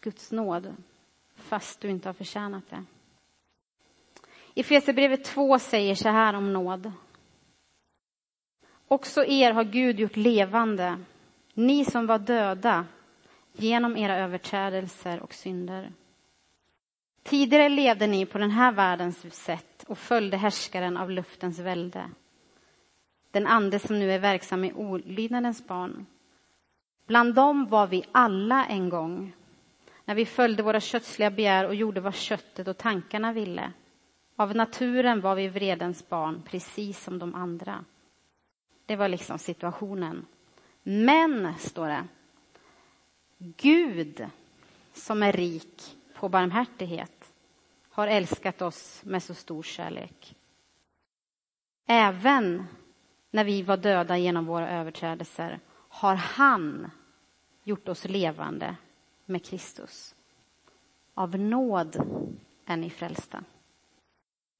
Guds 0.00 0.32
nåd 0.32 0.76
fast 1.34 1.80
du 1.80 1.90
inte 1.90 2.08
har 2.08 2.14
förtjänat 2.14 2.64
det. 2.70 2.84
I 4.54 4.60
Efesierbrevet 4.60 5.24
2 5.24 5.58
säger 5.58 5.94
så 5.94 6.08
här 6.08 6.34
om 6.34 6.52
nåd. 6.52 6.92
Också 8.88 9.24
er 9.24 9.52
har 9.52 9.64
Gud 9.64 10.00
gjort 10.00 10.16
levande, 10.16 10.98
ni 11.54 11.84
som 11.84 12.06
var 12.06 12.18
döda 12.18 12.86
genom 13.52 13.96
era 13.96 14.16
överträdelser 14.16 15.20
och 15.20 15.34
synder. 15.34 15.92
Tidigare 17.22 17.68
levde 17.68 18.06
ni 18.06 18.26
på 18.26 18.38
den 18.38 18.50
här 18.50 18.72
världens 18.72 19.34
sätt 19.34 19.84
och 19.88 19.98
följde 19.98 20.36
härskaren 20.36 20.96
av 20.96 21.10
luftens 21.10 21.58
välde. 21.58 22.10
Den 23.30 23.46
ande 23.46 23.78
som 23.78 23.98
nu 23.98 24.12
är 24.12 24.18
verksam 24.18 24.64
i 24.64 24.72
olydnadens 24.72 25.66
barn. 25.66 26.06
Bland 27.06 27.34
dem 27.34 27.66
var 27.66 27.86
vi 27.86 28.04
alla 28.12 28.66
en 28.66 28.88
gång, 28.88 29.32
när 30.04 30.14
vi 30.14 30.26
följde 30.26 30.62
våra 30.62 30.80
kötsliga 30.80 31.30
begär 31.30 31.66
och 31.66 31.74
gjorde 31.74 32.00
vad 32.00 32.14
köttet 32.14 32.68
och 32.68 32.78
tankarna 32.78 33.32
ville. 33.32 33.72
Av 34.36 34.56
naturen 34.56 35.20
var 35.20 35.34
vi 35.34 35.48
vredens 35.48 36.08
barn, 36.08 36.42
precis 36.46 37.04
som 37.04 37.18
de 37.18 37.34
andra. 37.34 37.84
Det 38.86 38.96
var 38.96 39.08
liksom 39.08 39.38
situationen. 39.38 40.26
Men, 40.82 41.54
står 41.58 41.88
det, 41.88 42.04
Gud 43.38 44.26
som 44.92 45.22
är 45.22 45.32
rik 45.32 45.96
på 46.14 46.28
barmhärtighet 46.28 47.32
har 47.90 48.06
älskat 48.06 48.62
oss 48.62 49.00
med 49.04 49.22
så 49.22 49.34
stor 49.34 49.62
kärlek. 49.62 50.34
Även 51.86 52.66
när 53.30 53.44
vi 53.44 53.62
var 53.62 53.76
döda 53.76 54.18
genom 54.18 54.46
våra 54.46 54.70
överträdelser 54.70 55.60
har 55.88 56.14
han 56.14 56.90
gjort 57.64 57.88
oss 57.88 58.04
levande 58.04 58.76
med 59.24 59.44
Kristus. 59.44 60.14
Av 61.14 61.38
nåd 61.38 61.96
är 62.66 62.76
ni 62.76 62.90
frälsta. 62.90 63.44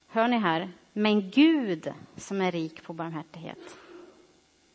Hör 0.06 0.28
ni 0.28 0.38
här? 0.38 0.72
Men 0.92 1.30
Gud 1.30 1.92
som 2.16 2.40
är 2.40 2.52
rik 2.52 2.82
på 2.82 2.92
barmhärtighet. 2.92 3.78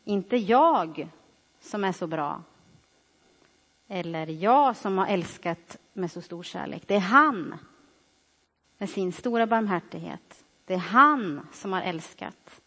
Inte 0.04 0.36
jag 0.36 1.08
som 1.60 1.84
är 1.84 1.92
så 1.92 2.06
bra. 2.06 2.42
Eller 3.88 4.26
jag 4.26 4.76
som 4.76 4.98
har 4.98 5.06
älskat 5.06 5.76
med 5.92 6.10
så 6.10 6.20
stor 6.20 6.42
kärlek. 6.42 6.82
Det 6.86 6.94
är 6.94 7.00
han 7.00 7.54
med 8.78 8.90
sin 8.90 9.12
stora 9.12 9.46
barmhärtighet. 9.46 10.44
Det 10.64 10.74
är 10.74 10.78
han 10.78 11.46
som 11.52 11.72
har 11.72 11.82
älskat. 11.82 12.60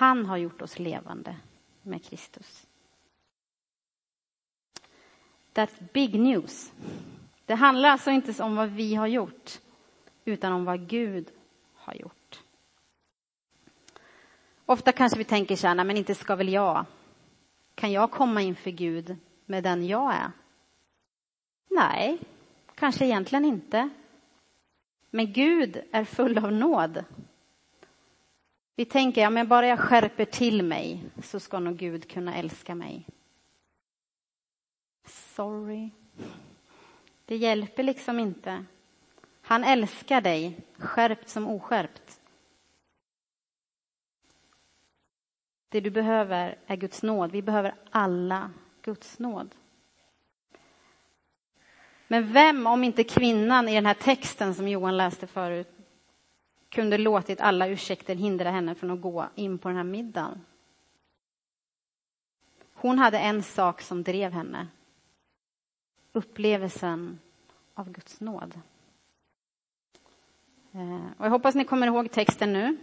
Han 0.00 0.26
har 0.26 0.36
gjort 0.36 0.62
oss 0.62 0.78
levande 0.78 1.36
med 1.82 2.04
Kristus. 2.04 2.66
That's 5.54 5.92
big 5.92 6.20
news. 6.20 6.72
Det 7.46 7.54
handlar 7.54 7.88
alltså 7.88 8.10
inte 8.10 8.42
om 8.42 8.56
vad 8.56 8.68
vi 8.68 8.94
har 8.94 9.06
gjort 9.06 9.60
utan 10.24 10.52
om 10.52 10.64
vad 10.64 10.88
Gud 10.88 11.30
har 11.74 11.94
gjort. 11.94 12.42
Ofta 14.66 14.92
kanske 14.92 15.18
vi 15.18 15.24
tänker 15.24 15.56
så 15.56 15.66
här, 15.66 15.84
men 15.84 15.96
inte 15.96 16.14
ska 16.14 16.36
väl 16.36 16.52
jag? 16.52 16.84
Kan 17.74 17.92
jag 17.92 18.10
komma 18.10 18.42
inför 18.42 18.70
Gud 18.70 19.16
med 19.46 19.64
den 19.64 19.86
jag 19.86 20.14
är? 20.14 20.32
Nej, 21.68 22.18
kanske 22.74 23.04
egentligen 23.04 23.44
inte. 23.44 23.90
Men 25.10 25.32
Gud 25.32 25.82
är 25.92 26.04
full 26.04 26.38
av 26.38 26.52
nåd. 26.52 27.04
Vi 28.80 28.84
tänker, 28.84 29.20
ja 29.20 29.30
men 29.30 29.48
bara 29.48 29.66
jag 29.66 29.78
skärper 29.78 30.24
till 30.24 30.62
mig 30.62 31.04
så 31.22 31.40
ska 31.40 31.58
nog 31.58 31.76
Gud 31.76 32.10
kunna 32.10 32.36
älska 32.36 32.74
mig. 32.74 33.06
Sorry. 35.06 35.90
Det 37.24 37.36
hjälper 37.36 37.82
liksom 37.82 38.18
inte. 38.18 38.64
Han 39.42 39.64
älskar 39.64 40.20
dig, 40.20 40.60
skärpt 40.78 41.28
som 41.28 41.48
oskärpt. 41.48 42.20
Det 45.68 45.80
du 45.80 45.90
behöver 45.90 46.58
är 46.66 46.76
Guds 46.76 47.02
nåd. 47.02 47.30
Vi 47.30 47.42
behöver 47.42 47.74
alla 47.90 48.50
Guds 48.82 49.18
nåd. 49.18 49.54
Men 52.08 52.32
vem, 52.32 52.66
om 52.66 52.84
inte 52.84 53.04
kvinnan 53.04 53.68
i 53.68 53.74
den 53.74 53.86
här 53.86 53.94
texten 53.94 54.54
som 54.54 54.68
Johan 54.68 54.96
läste 54.96 55.26
förut, 55.26 55.79
kunde 56.70 56.98
låtit 56.98 57.40
alla 57.40 57.68
ursäkter 57.68 58.14
hindra 58.14 58.50
henne 58.50 58.74
från 58.74 58.90
att 58.90 59.00
gå 59.00 59.28
in 59.34 59.58
på 59.58 59.68
den 59.68 59.76
här 59.76 59.84
middagen? 59.84 60.44
Hon 62.74 62.98
hade 62.98 63.18
en 63.18 63.42
sak 63.42 63.80
som 63.80 64.02
drev 64.02 64.32
henne. 64.32 64.66
Upplevelsen 66.12 67.18
av 67.74 67.92
Guds 67.92 68.20
nåd. 68.20 68.60
Eh, 70.72 71.10
och 71.18 71.26
jag 71.26 71.30
hoppas 71.30 71.54
ni 71.54 71.64
kommer 71.64 71.86
ihåg 71.86 72.10
texten 72.10 72.52
nu. 72.52 72.76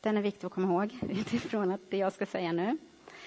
Den 0.00 0.16
är 0.16 0.22
viktig 0.22 0.46
att 0.46 0.52
komma 0.52 0.68
ihåg 0.68 0.98
utifrån 1.10 1.70
att 1.70 1.90
det 1.90 1.96
jag 1.96 2.12
ska 2.12 2.26
säga 2.26 2.52
nu. 2.52 2.78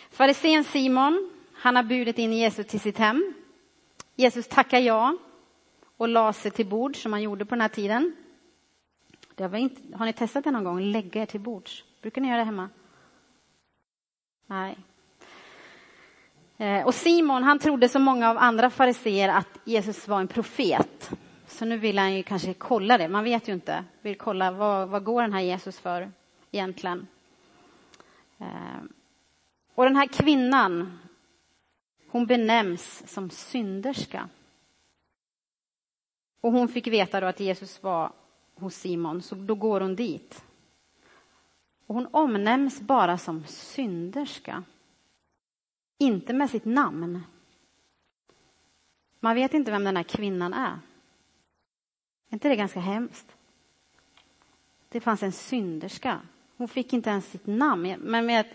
Farisén 0.09 0.63
Simon, 0.63 1.31
han 1.53 1.75
har 1.75 1.83
bjudit 1.83 2.17
in 2.17 2.33
Jesus 2.33 2.67
till 2.67 2.79
sitt 2.79 2.97
hem. 2.97 3.33
Jesus 4.15 4.47
tackar 4.47 4.79
ja 4.79 5.17
och 5.97 6.07
la 6.07 6.33
sig 6.33 6.51
till 6.51 6.67
bord 6.67 6.95
som 6.95 7.13
han 7.13 7.21
gjorde 7.21 7.45
på 7.45 7.55
den 7.55 7.61
här 7.61 7.69
tiden. 7.69 8.15
Det 9.35 9.43
har, 9.43 9.57
inte, 9.57 9.97
har 9.97 10.05
ni 10.05 10.13
testat 10.13 10.43
det 10.43 10.51
någon 10.51 10.63
gång? 10.63 10.79
Lägga 10.79 11.21
er 11.21 11.25
till 11.25 11.39
bords? 11.39 11.83
Brukar 12.01 12.21
ni 12.21 12.27
göra 12.27 12.37
det 12.37 12.43
hemma? 12.43 12.69
Nej. 14.47 14.77
Eh, 16.57 16.85
och 16.85 16.95
Simon, 16.95 17.43
han 17.43 17.59
trodde 17.59 17.89
som 17.89 18.03
många 18.03 18.29
av 18.29 18.37
andra 18.37 18.69
fariseer 18.69 19.29
att 19.29 19.59
Jesus 19.63 20.07
var 20.07 20.19
en 20.19 20.27
profet. 20.27 21.11
Så 21.47 21.65
nu 21.65 21.77
vill 21.77 21.97
han 21.97 22.13
ju 22.13 22.23
kanske 22.23 22.53
kolla 22.53 22.97
det. 22.97 23.07
Man 23.07 23.23
vet 23.23 23.47
ju 23.47 23.53
inte. 23.53 23.83
Vill 24.01 24.17
kolla 24.17 24.51
vad, 24.51 24.89
vad 24.89 25.03
går 25.03 25.21
den 25.21 25.33
här 25.33 25.41
Jesus 25.41 25.79
för 25.79 26.11
egentligen? 26.51 27.07
Eh, 28.37 28.83
och 29.75 29.83
den 29.83 29.95
här 29.95 30.07
kvinnan, 30.07 30.99
hon 32.09 32.25
benämns 32.25 33.13
som 33.13 33.29
synderska. 33.29 34.29
Och 36.41 36.51
hon 36.51 36.67
fick 36.67 36.87
veta 36.87 37.19
då 37.19 37.27
att 37.27 37.39
Jesus 37.39 37.83
var 37.83 38.11
hos 38.55 38.75
Simon, 38.75 39.21
så 39.21 39.35
då 39.35 39.55
går 39.55 39.81
hon 39.81 39.95
dit. 39.95 40.43
Och 41.85 41.95
hon 41.95 42.07
omnämns 42.11 42.81
bara 42.81 43.17
som 43.17 43.43
synderska. 43.47 44.63
Inte 45.97 46.33
med 46.33 46.49
sitt 46.49 46.65
namn. 46.65 47.23
Man 49.19 49.35
vet 49.35 49.53
inte 49.53 49.71
vem 49.71 49.83
den 49.83 49.97
här 49.97 50.03
kvinnan 50.03 50.53
är. 50.53 50.79
Är 52.29 52.33
inte 52.33 52.49
det 52.49 52.55
ganska 52.55 52.79
hemskt? 52.79 53.35
Det 54.89 54.99
fanns 54.99 55.23
en 55.23 55.31
synderska. 55.31 56.21
Hon 56.57 56.67
fick 56.67 56.93
inte 56.93 57.09
ens 57.09 57.31
sitt 57.31 57.47
namn. 57.47 57.95
Men 57.99 58.25
med 58.25 58.45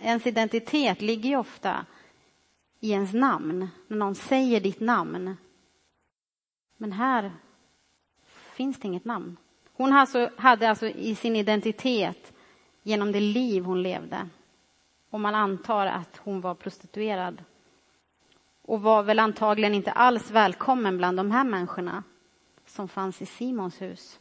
ens 0.00 0.26
identitet 0.26 1.00
ligger 1.00 1.30
ju 1.30 1.36
ofta 1.36 1.86
i 2.80 2.90
ens 2.90 3.12
namn. 3.12 3.68
När 3.86 3.96
någon 3.96 4.14
säger 4.14 4.60
ditt 4.60 4.80
namn. 4.80 5.36
Men 6.76 6.92
här 6.92 7.32
finns 8.58 8.78
det 8.78 8.88
inget 8.88 9.04
namn. 9.04 9.36
Hon 9.72 9.92
alltså, 9.92 10.30
hade 10.36 10.68
alltså 10.68 10.86
i 10.86 11.14
sin 11.14 11.36
identitet 11.36 12.32
genom 12.82 13.12
det 13.12 13.20
liv 13.20 13.64
hon 13.64 13.82
levde. 13.82 14.28
Och 15.10 15.20
man 15.20 15.34
antar 15.34 15.86
att 15.86 16.16
hon 16.16 16.40
var 16.40 16.54
prostituerad. 16.54 17.44
Och 18.62 18.82
var 18.82 19.02
väl 19.02 19.18
antagligen 19.18 19.74
inte 19.74 19.92
alls 19.92 20.30
välkommen 20.30 20.96
bland 20.98 21.16
de 21.16 21.30
här 21.30 21.44
människorna 21.44 22.02
som 22.66 22.88
fanns 22.88 23.22
i 23.22 23.26
Simons 23.26 23.82
hus. 23.82 24.18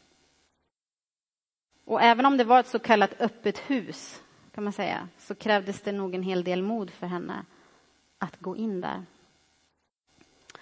Och 1.85 2.01
även 2.01 2.25
om 2.25 2.37
det 2.37 2.43
var 2.43 2.59
ett 2.59 2.67
så 2.67 2.79
kallat 2.79 3.21
öppet 3.21 3.57
hus, 3.57 4.21
kan 4.51 4.63
man 4.63 4.73
säga, 4.73 5.07
så 5.17 5.35
krävdes 5.35 5.81
det 5.81 5.91
nog 5.91 6.15
en 6.15 6.23
hel 6.23 6.43
del 6.43 6.61
mod 6.61 6.91
för 6.91 7.07
henne 7.07 7.45
att 8.17 8.39
gå 8.39 8.55
in 8.55 8.81
där. 8.81 9.05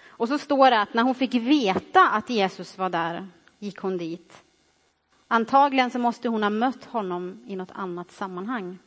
Och 0.06 0.28
så 0.28 0.38
står 0.38 0.70
det 0.70 0.80
att 0.80 0.94
när 0.94 1.02
hon 1.02 1.14
fick 1.14 1.34
veta 1.34 2.08
att 2.08 2.30
Jesus 2.30 2.78
var 2.78 2.90
där 2.90 3.28
gick 3.58 3.78
hon 3.78 3.96
dit. 3.96 4.44
Antagligen 5.28 5.90
så 5.90 5.98
måste 5.98 6.28
hon 6.28 6.42
ha 6.42 6.50
mött 6.50 6.84
honom 6.84 7.44
i 7.46 7.56
något 7.56 7.72
annat 7.72 8.10
sammanhang. 8.10 8.78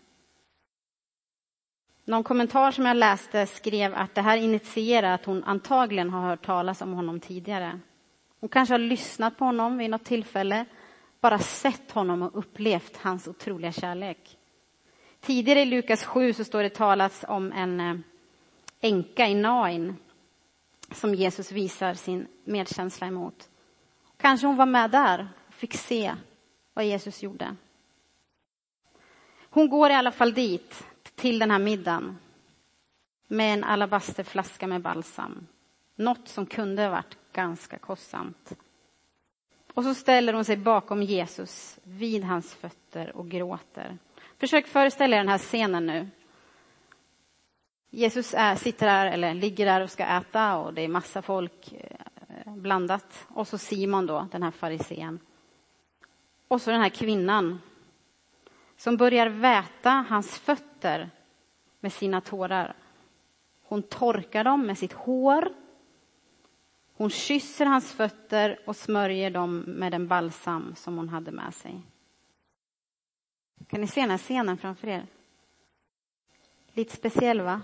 Någon 2.05 2.23
kommentar 2.23 2.71
som 2.71 2.85
jag 2.85 2.97
läste 2.97 3.45
skrev 3.45 3.95
att 3.95 4.15
det 4.15 4.21
här 4.21 4.37
initierar 4.37 5.13
att 5.13 5.25
hon 5.25 5.43
antagligen 5.43 6.09
har 6.09 6.29
hört 6.29 6.45
talas 6.45 6.81
om 6.81 6.93
honom 6.93 7.19
tidigare. 7.19 7.79
Hon 8.39 8.49
kanske 8.49 8.73
har 8.73 8.79
lyssnat 8.79 9.37
på 9.37 9.45
honom 9.45 9.77
vid 9.77 9.89
något 9.89 10.03
tillfälle, 10.03 10.65
bara 11.21 11.39
sett 11.39 11.91
honom 11.91 12.21
och 12.21 12.37
upplevt 12.37 12.97
hans 12.97 13.27
otroliga 13.27 13.71
kärlek. 13.71 14.37
Tidigare 15.19 15.61
i 15.61 15.65
Lukas 15.65 16.03
7 16.03 16.33
så 16.33 16.43
står 16.43 16.63
det 16.63 16.69
talas 16.69 17.25
om 17.27 17.51
en 17.51 17.79
eh, 17.79 17.95
änka 18.81 19.27
i 19.27 19.35
Nain 19.35 19.95
som 20.91 21.15
Jesus 21.15 21.51
visar 21.51 21.93
sin 21.93 22.27
medkänsla 22.43 23.07
emot. 23.07 23.49
Kanske 24.21 24.47
hon 24.47 24.55
var 24.55 24.65
med 24.65 24.91
där 24.91 25.27
och 25.47 25.53
fick 25.53 25.73
se 25.73 26.15
vad 26.73 26.85
Jesus 26.85 27.23
gjorde. 27.23 27.55
Hon 29.49 29.69
går 29.69 29.89
i 29.89 29.93
alla 29.93 30.11
fall 30.11 30.33
dit, 30.33 30.85
till 31.15 31.39
den 31.39 31.51
här 31.51 31.59
middagen 31.59 32.17
med 33.27 33.53
en 33.53 33.63
alabasterflaska 33.63 34.67
med 34.67 34.81
balsam. 34.81 35.47
Något 35.95 36.27
som 36.27 36.45
kunde 36.45 36.83
ha 36.83 36.89
varit 36.89 37.17
ganska 37.33 37.77
kostsamt. 37.77 38.53
Och 39.73 39.83
så 39.83 39.93
ställer 39.93 40.33
hon 40.33 40.45
sig 40.45 40.57
bakom 40.57 41.03
Jesus 41.03 41.79
vid 41.83 42.23
hans 42.23 42.53
fötter 42.53 43.15
och 43.15 43.29
gråter. 43.29 43.97
Försök 44.37 44.67
föreställa 44.67 45.15
er 45.15 45.19
den 45.19 45.29
här 45.29 45.37
scenen 45.37 45.85
nu. 45.85 46.09
Jesus 47.89 48.33
är, 48.37 48.55
sitter 48.55 48.85
där, 48.85 49.05
eller 49.05 49.33
ligger 49.33 49.65
där 49.65 49.81
och 49.81 49.89
ska 49.89 50.05
äta 50.05 50.57
och 50.57 50.73
det 50.73 50.81
är 50.81 50.87
massa 50.87 51.21
folk 51.21 51.73
blandat. 52.57 53.27
Och 53.27 53.47
så 53.47 53.57
Simon 53.57 54.05
då, 54.05 54.27
den 54.31 54.43
här 54.43 54.51
farisén. 54.51 55.19
Och 56.47 56.61
så 56.61 56.71
den 56.71 56.81
här 56.81 56.89
kvinnan 56.89 57.61
som 58.77 58.97
börjar 58.97 59.29
väta 59.29 60.05
hans 60.09 60.39
fötter 60.39 61.09
med 61.79 61.93
sina 61.93 62.21
tårar. 62.21 62.75
Hon 63.63 63.83
torkar 63.83 64.43
dem 64.43 64.65
med 64.65 64.77
sitt 64.77 64.93
hår. 64.93 65.53
Hon 66.93 67.09
kysser 67.09 67.65
hans 67.65 67.93
fötter 67.93 68.59
och 68.65 68.75
smörjer 68.75 69.31
dem 69.31 69.59
med 69.59 69.91
den 69.91 70.07
balsam 70.07 70.75
som 70.75 70.97
hon 70.97 71.09
hade 71.09 71.31
med 71.31 71.53
sig. 71.53 71.81
Kan 73.67 73.81
ni 73.81 73.87
se 73.87 74.01
den 74.01 74.09
här 74.09 74.17
scenen 74.17 74.57
framför 74.57 74.87
er? 74.87 75.07
Lite 76.73 76.95
speciell, 76.95 77.41
va? 77.41 77.61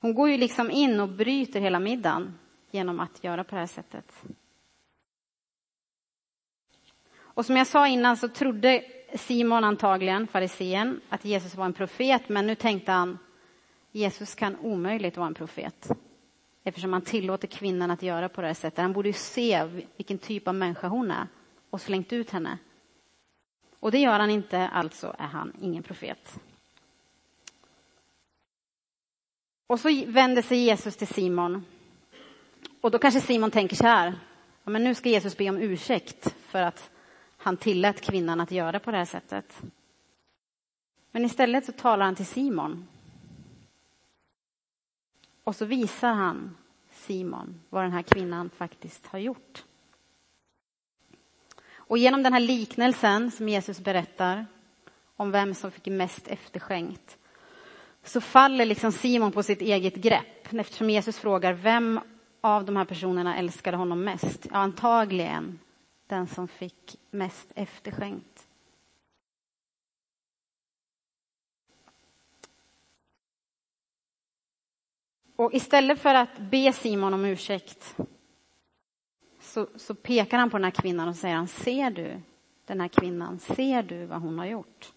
Hon 0.00 0.14
går 0.14 0.30
ju 0.30 0.36
liksom 0.36 0.70
in 0.70 1.00
och 1.00 1.08
bryter 1.08 1.60
hela 1.60 1.80
middagen 1.80 2.38
genom 2.76 3.00
att 3.00 3.24
göra 3.24 3.44
på 3.44 3.54
det 3.54 3.60
här 3.60 3.66
sättet. 3.66 4.22
Och 7.18 7.46
som 7.46 7.56
jag 7.56 7.66
sa 7.66 7.88
innan 7.88 8.16
så 8.16 8.28
trodde 8.28 8.84
Simon 9.14 9.64
antagligen, 9.64 10.26
farisén, 10.26 11.00
att 11.08 11.24
Jesus 11.24 11.54
var 11.54 11.64
en 11.64 11.72
profet, 11.72 12.28
men 12.28 12.46
nu 12.46 12.54
tänkte 12.54 12.92
han 12.92 13.18
Jesus 13.92 14.34
kan 14.34 14.56
omöjligt 14.56 15.16
vara 15.16 15.26
en 15.26 15.34
profet 15.34 15.88
eftersom 16.64 16.92
han 16.92 17.02
tillåter 17.02 17.48
kvinnan 17.48 17.90
att 17.90 18.02
göra 18.02 18.28
på 18.28 18.40
det 18.40 18.46
här 18.46 18.54
sättet. 18.54 18.78
Han 18.78 18.92
borde 18.92 19.08
ju 19.08 19.12
se 19.12 19.64
vilken 19.96 20.18
typ 20.18 20.48
av 20.48 20.54
människa 20.54 20.88
hon 20.88 21.10
är 21.10 21.26
och 21.70 21.80
slängt 21.80 22.12
ut 22.12 22.30
henne. 22.30 22.58
Och 23.80 23.90
det 23.90 23.98
gör 23.98 24.18
han 24.18 24.30
inte, 24.30 24.68
alltså 24.68 25.16
är 25.18 25.26
han 25.26 25.52
ingen 25.60 25.82
profet. 25.82 26.40
Och 29.66 29.80
så 29.80 30.04
vänder 30.06 30.42
sig 30.42 30.58
Jesus 30.58 30.96
till 30.96 31.06
Simon. 31.06 31.64
Och 32.80 32.90
då 32.90 32.98
kanske 32.98 33.20
Simon 33.20 33.50
tänker 33.50 33.76
så 33.76 33.86
här, 33.86 34.14
ja, 34.64 34.70
men 34.70 34.84
nu 34.84 34.94
ska 34.94 35.08
Jesus 35.08 35.36
be 35.36 35.48
om 35.48 35.58
ursäkt 35.58 36.34
för 36.48 36.62
att 36.62 36.90
han 37.36 37.56
tillät 37.56 38.00
kvinnan 38.00 38.40
att 38.40 38.50
göra 38.50 38.80
på 38.80 38.90
det 38.90 38.96
här 38.96 39.04
sättet. 39.04 39.62
Men 41.10 41.24
istället 41.24 41.64
så 41.64 41.72
talar 41.72 42.04
han 42.04 42.14
till 42.14 42.26
Simon. 42.26 42.88
Och 45.44 45.56
så 45.56 45.64
visar 45.64 46.12
han 46.12 46.56
Simon 46.90 47.60
vad 47.68 47.84
den 47.84 47.92
här 47.92 48.02
kvinnan 48.02 48.50
faktiskt 48.50 49.06
har 49.06 49.18
gjort. 49.18 49.64
Och 51.74 51.98
genom 51.98 52.22
den 52.22 52.32
här 52.32 52.40
liknelsen 52.40 53.30
som 53.30 53.48
Jesus 53.48 53.80
berättar 53.80 54.46
om 55.16 55.30
vem 55.30 55.54
som 55.54 55.70
fick 55.70 55.86
mest 55.86 56.28
efterskänkt 56.28 57.18
så 58.04 58.20
faller 58.20 58.64
liksom 58.64 58.92
Simon 58.92 59.32
på 59.32 59.42
sitt 59.42 59.60
eget 59.60 59.94
grepp 59.94 60.52
eftersom 60.52 60.90
Jesus 60.90 61.18
frågar 61.18 61.52
vem 61.52 62.00
av 62.40 62.64
de 62.64 62.76
här 62.76 62.84
personerna 62.84 63.36
älskade 63.36 63.76
honom 63.76 64.04
mest? 64.04 64.46
Ja, 64.50 64.56
antagligen 64.56 65.58
den 66.06 66.26
som 66.26 66.48
fick 66.48 66.96
mest 67.10 67.52
efterskänkt. 67.54 68.48
Och 75.36 75.54
istället 75.54 76.00
för 76.00 76.14
att 76.14 76.38
be 76.38 76.72
Simon 76.72 77.14
om 77.14 77.24
ursäkt 77.24 77.96
så, 79.40 79.68
så, 79.76 79.94
pekar 79.94 80.38
han 80.38 80.50
på 80.50 80.56
den 80.56 80.64
här 80.64 80.70
kvinnan 80.70 81.08
och 81.08 81.16
säger 81.16 81.34
han, 81.34 81.48
ser 81.48 81.90
du 81.90 82.20
den 82.64 82.80
här 82.80 82.88
kvinnan, 82.88 83.38
ser 83.38 83.82
du 83.82 84.06
vad 84.06 84.22
hon 84.22 84.38
har 84.38 84.46
gjort? 84.46 84.92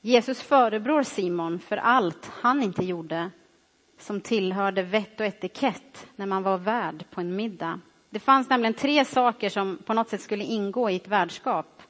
Jesus 0.00 0.42
förebrår 0.42 1.02
Simon 1.02 1.58
för 1.58 1.76
allt 1.76 2.26
han 2.26 2.62
inte 2.62 2.84
gjorde 2.84 3.30
som 3.98 4.20
tillhörde 4.20 4.82
vett 4.82 5.20
och 5.20 5.26
etikett 5.26 6.06
när 6.16 6.26
man 6.26 6.42
var 6.42 6.58
värd 6.58 7.04
på 7.10 7.20
en 7.20 7.36
middag. 7.36 7.80
Det 8.10 8.20
fanns 8.20 8.48
nämligen 8.48 8.74
tre 8.74 9.04
saker 9.04 9.48
som 9.48 9.78
på 9.84 9.94
något 9.94 10.08
sätt 10.08 10.20
skulle 10.20 10.44
ingå 10.44 10.90
i 10.90 10.96
ett 10.96 11.08
värdskap 11.08 11.82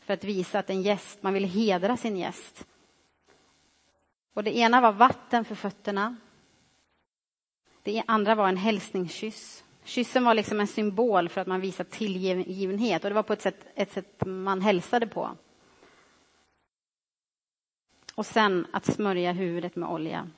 för 0.00 0.14
att 0.14 0.24
visa 0.24 0.58
att 0.58 0.70
en 0.70 0.82
gäst, 0.82 1.22
man 1.22 1.34
ville 1.34 1.46
hedra 1.46 1.96
sin 1.96 2.16
gäst. 2.16 2.66
Och 4.34 4.44
det 4.44 4.56
ena 4.56 4.80
var 4.80 4.92
vatten 4.92 5.44
för 5.44 5.54
fötterna. 5.54 6.16
Det 7.82 8.02
andra 8.06 8.34
var 8.34 8.48
en 8.48 8.56
hälsningskyss. 8.56 9.64
Kyssen 9.84 10.24
var 10.24 10.34
liksom 10.34 10.60
en 10.60 10.66
symbol 10.66 11.28
för 11.28 11.40
att 11.40 11.46
man 11.46 11.60
visade 11.60 11.90
tillgivenhet 11.90 13.04
och 13.04 13.10
det 13.10 13.14
var 13.14 13.22
på 13.22 13.32
ett 13.32 13.42
sätt, 13.42 13.66
ett 13.74 13.92
sätt 13.92 14.26
man 14.26 14.60
hälsade 14.60 15.06
på. 15.06 15.30
Och 18.14 18.26
sen 18.26 18.66
att 18.72 18.84
smörja 18.84 19.32
huvudet 19.32 19.76
med 19.76 19.88
olja 19.88 20.30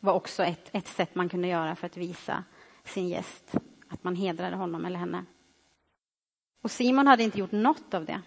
var 0.00 0.12
också 0.12 0.44
ett, 0.44 0.70
ett 0.72 0.88
sätt 0.88 1.14
man 1.14 1.28
kunde 1.28 1.48
göra 1.48 1.76
för 1.76 1.86
att 1.86 1.96
visa 1.96 2.44
sin 2.84 3.08
gäst 3.08 3.54
att 3.88 4.04
man 4.04 4.16
hedrade 4.16 4.56
honom 4.56 4.84
eller 4.84 4.98
henne. 4.98 5.24
Och 6.62 6.70
Simon 6.70 7.06
hade 7.06 7.22
inte 7.22 7.38
gjort 7.38 7.52
något 7.52 7.94
av 7.94 8.04
det 8.04 8.22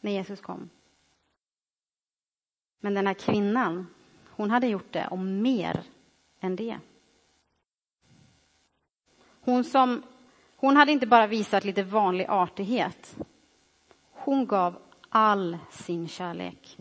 när 0.00 0.10
Jesus 0.10 0.40
kom. 0.40 0.70
Men 2.80 2.94
den 2.94 3.06
här 3.06 3.14
kvinnan, 3.14 3.86
hon 4.30 4.50
hade 4.50 4.66
gjort 4.66 4.92
det 4.92 5.06
och 5.06 5.18
mer 5.18 5.82
än 6.40 6.56
det. 6.56 6.78
Hon, 9.40 9.64
som, 9.64 10.02
hon 10.56 10.76
hade 10.76 10.92
inte 10.92 11.06
bara 11.06 11.26
visat 11.26 11.64
lite 11.64 11.82
vanlig 11.82 12.26
artighet. 12.28 13.16
Hon 14.10 14.46
gav 14.46 14.78
all 15.08 15.58
sin 15.70 16.08
kärlek. 16.08 16.78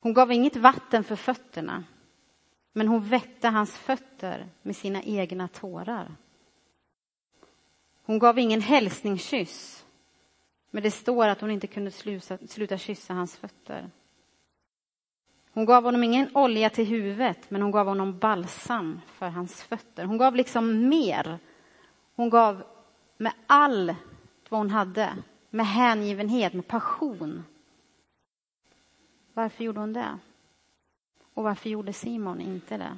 Hon 0.00 0.14
gav 0.14 0.32
inget 0.32 0.56
vatten 0.56 1.04
för 1.04 1.16
fötterna, 1.16 1.84
men 2.76 2.88
hon 2.88 3.08
vätte 3.08 3.48
hans 3.48 3.76
fötter 3.76 4.46
med 4.62 4.76
sina 4.76 5.02
egna 5.02 5.48
tårar. 5.48 6.16
Hon 8.04 8.18
gav 8.18 8.38
ingen 8.38 8.60
hälsningskyss, 8.60 9.86
men 10.70 10.82
det 10.82 10.90
står 10.90 11.28
att 11.28 11.40
hon 11.40 11.50
inte 11.50 11.66
kunde 11.66 11.90
sluta, 11.90 12.38
sluta 12.48 12.78
kyssa 12.78 13.14
hans 13.14 13.36
fötter. 13.36 13.90
Hon 15.52 15.64
gav 15.64 15.84
honom 15.84 16.04
ingen 16.04 16.36
olja 16.36 16.70
till 16.70 16.86
huvudet, 16.86 17.50
men 17.50 17.62
hon 17.62 17.70
gav 17.70 17.86
honom 17.86 18.18
balsam 18.18 19.00
för 19.06 19.28
hans 19.28 19.62
fötter. 19.62 20.04
Hon 20.04 20.18
gav 20.18 20.36
liksom 20.36 20.88
mer. 20.88 21.38
Hon 22.14 22.30
gav 22.30 22.62
med 23.16 23.32
allt 23.46 23.96
vad 24.48 24.60
hon 24.60 24.70
hade, 24.70 25.16
med 25.50 25.66
hängivenhet, 25.66 26.52
med 26.52 26.66
passion. 26.66 27.44
Varför 29.34 29.64
gjorde 29.64 29.80
hon 29.80 29.92
det? 29.92 30.18
Och 31.34 31.44
varför 31.44 31.70
gjorde 31.70 31.92
Simon 31.92 32.40
inte 32.40 32.76
det? 32.76 32.96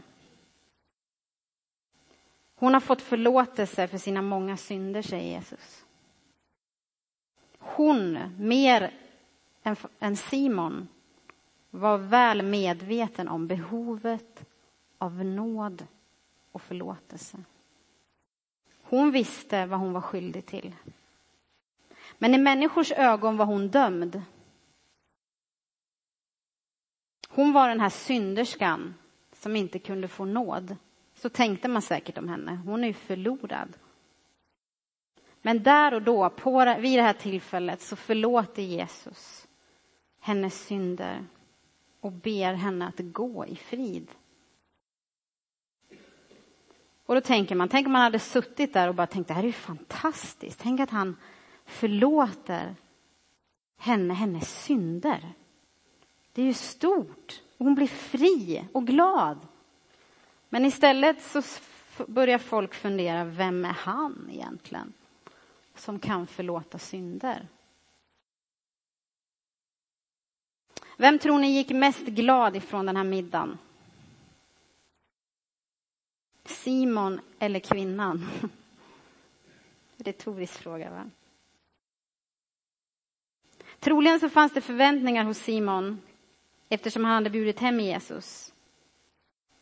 Hon 2.55 2.75
har 2.75 2.81
fått 2.81 3.03
förlåtelse 3.03 3.89
för 3.89 3.99
sina 3.99 4.23
många 4.23 4.57
synder, 4.57 5.03
säger 5.03 5.37
Jesus. 5.37 5.85
Hon, 7.59 8.19
mer 8.39 8.95
än 9.99 10.17
Simon, 10.17 10.89
var 11.71 11.99
väl 11.99 12.43
medveten 12.43 13.29
om 13.29 13.47
behovet 13.47 14.45
av 14.99 15.25
nåd 15.25 15.87
och 16.53 16.63
förlåtelse. 16.63 17.39
Hon 18.83 19.11
visste 19.11 19.67
vad 19.67 19.81
hon 19.81 19.93
var 19.93 20.01
skyldig 20.01 20.47
till. 20.47 20.75
Men 22.19 22.35
i 22.35 22.39
människors 22.39 22.93
ögon 22.93 23.37
var 23.37 23.47
hon 23.47 23.69
dömd. 23.69 24.23
Hon 27.37 27.53
var 27.53 27.69
den 27.69 27.81
här 27.81 27.89
synderskan 27.89 28.95
som 29.33 29.57
inte 29.57 29.79
kunde 29.79 30.09
få 30.09 30.25
nåd. 30.25 30.77
Så 31.15 31.29
tänkte 31.29 31.69
man 31.69 31.83
säkert 31.83 32.19
om 32.19 32.29
henne. 32.29 32.61
Hon 32.65 32.85
är 32.85 32.89
ju 32.89 32.95
förlorad. 32.95 33.77
Men 35.43 35.63
där 35.63 35.95
och 35.95 36.03
då, 36.03 36.31
på, 36.31 36.77
vid 36.79 36.99
det 36.99 37.03
här 37.03 37.13
tillfället, 37.13 37.81
så 37.81 37.97
förlåter 37.97 38.63
Jesus 38.63 39.49
hennes 40.21 40.67
synder 40.67 41.27
och 42.01 42.13
ber 42.13 42.55
henne 42.55 42.87
att 42.87 42.99
gå 42.99 43.47
i 43.47 43.57
frid. 43.57 44.11
Och 47.07 47.15
då 47.15 47.21
tänker 47.21 47.55
man, 47.55 47.69
tänk 47.69 47.87
om 47.87 47.93
man 47.93 48.03
hade 48.03 48.19
suttit 48.19 48.73
där 48.73 48.89
och 48.89 48.95
bara 48.95 49.07
tänkt 49.07 49.29
det 49.29 49.35
här 49.35 49.43
är 49.43 49.47
ju 49.47 49.53
fantastiskt. 49.53 50.61
Tänk 50.61 50.81
att 50.81 50.91
han 50.91 51.17
förlåter 51.65 52.77
henne 53.79 54.15
hennes 54.15 54.65
synder. 54.65 55.33
Det 56.37 56.43
är 56.43 56.47
ju 56.47 56.55
stort. 56.55 57.43
Hon 57.59 57.75
blir 57.75 57.87
fri 57.87 58.65
och 58.73 58.87
glad. 58.87 59.39
Men 60.49 60.65
istället 60.65 61.23
så 61.23 61.43
börjar 62.07 62.39
folk 62.39 62.75
fundera, 62.75 63.25
vem 63.25 63.65
är 63.65 63.73
han 63.73 64.29
egentligen? 64.33 64.93
Som 65.75 65.99
kan 65.99 66.27
förlåta 66.27 66.79
synder. 66.79 67.49
Vem 70.97 71.19
tror 71.19 71.39
ni 71.39 71.57
gick 71.57 71.71
mest 71.71 72.07
glad 72.07 72.57
ifrån 72.57 72.87
den 72.87 72.97
här 72.97 73.05
middagen? 73.05 73.59
Simon 76.45 77.21
eller 77.39 77.61
kvinnan? 77.61 78.27
Retorisk 79.97 80.53
fråga, 80.53 80.91
va? 80.91 81.11
Troligen 83.79 84.21
så 84.21 84.29
fanns 84.29 84.53
det 84.53 84.61
förväntningar 84.61 85.25
hos 85.25 85.39
Simon 85.39 86.01
eftersom 86.69 87.05
han 87.05 87.15
hade 87.15 87.31
bjudit 87.31 87.59
hem 87.59 87.81
Jesus. 87.81 88.53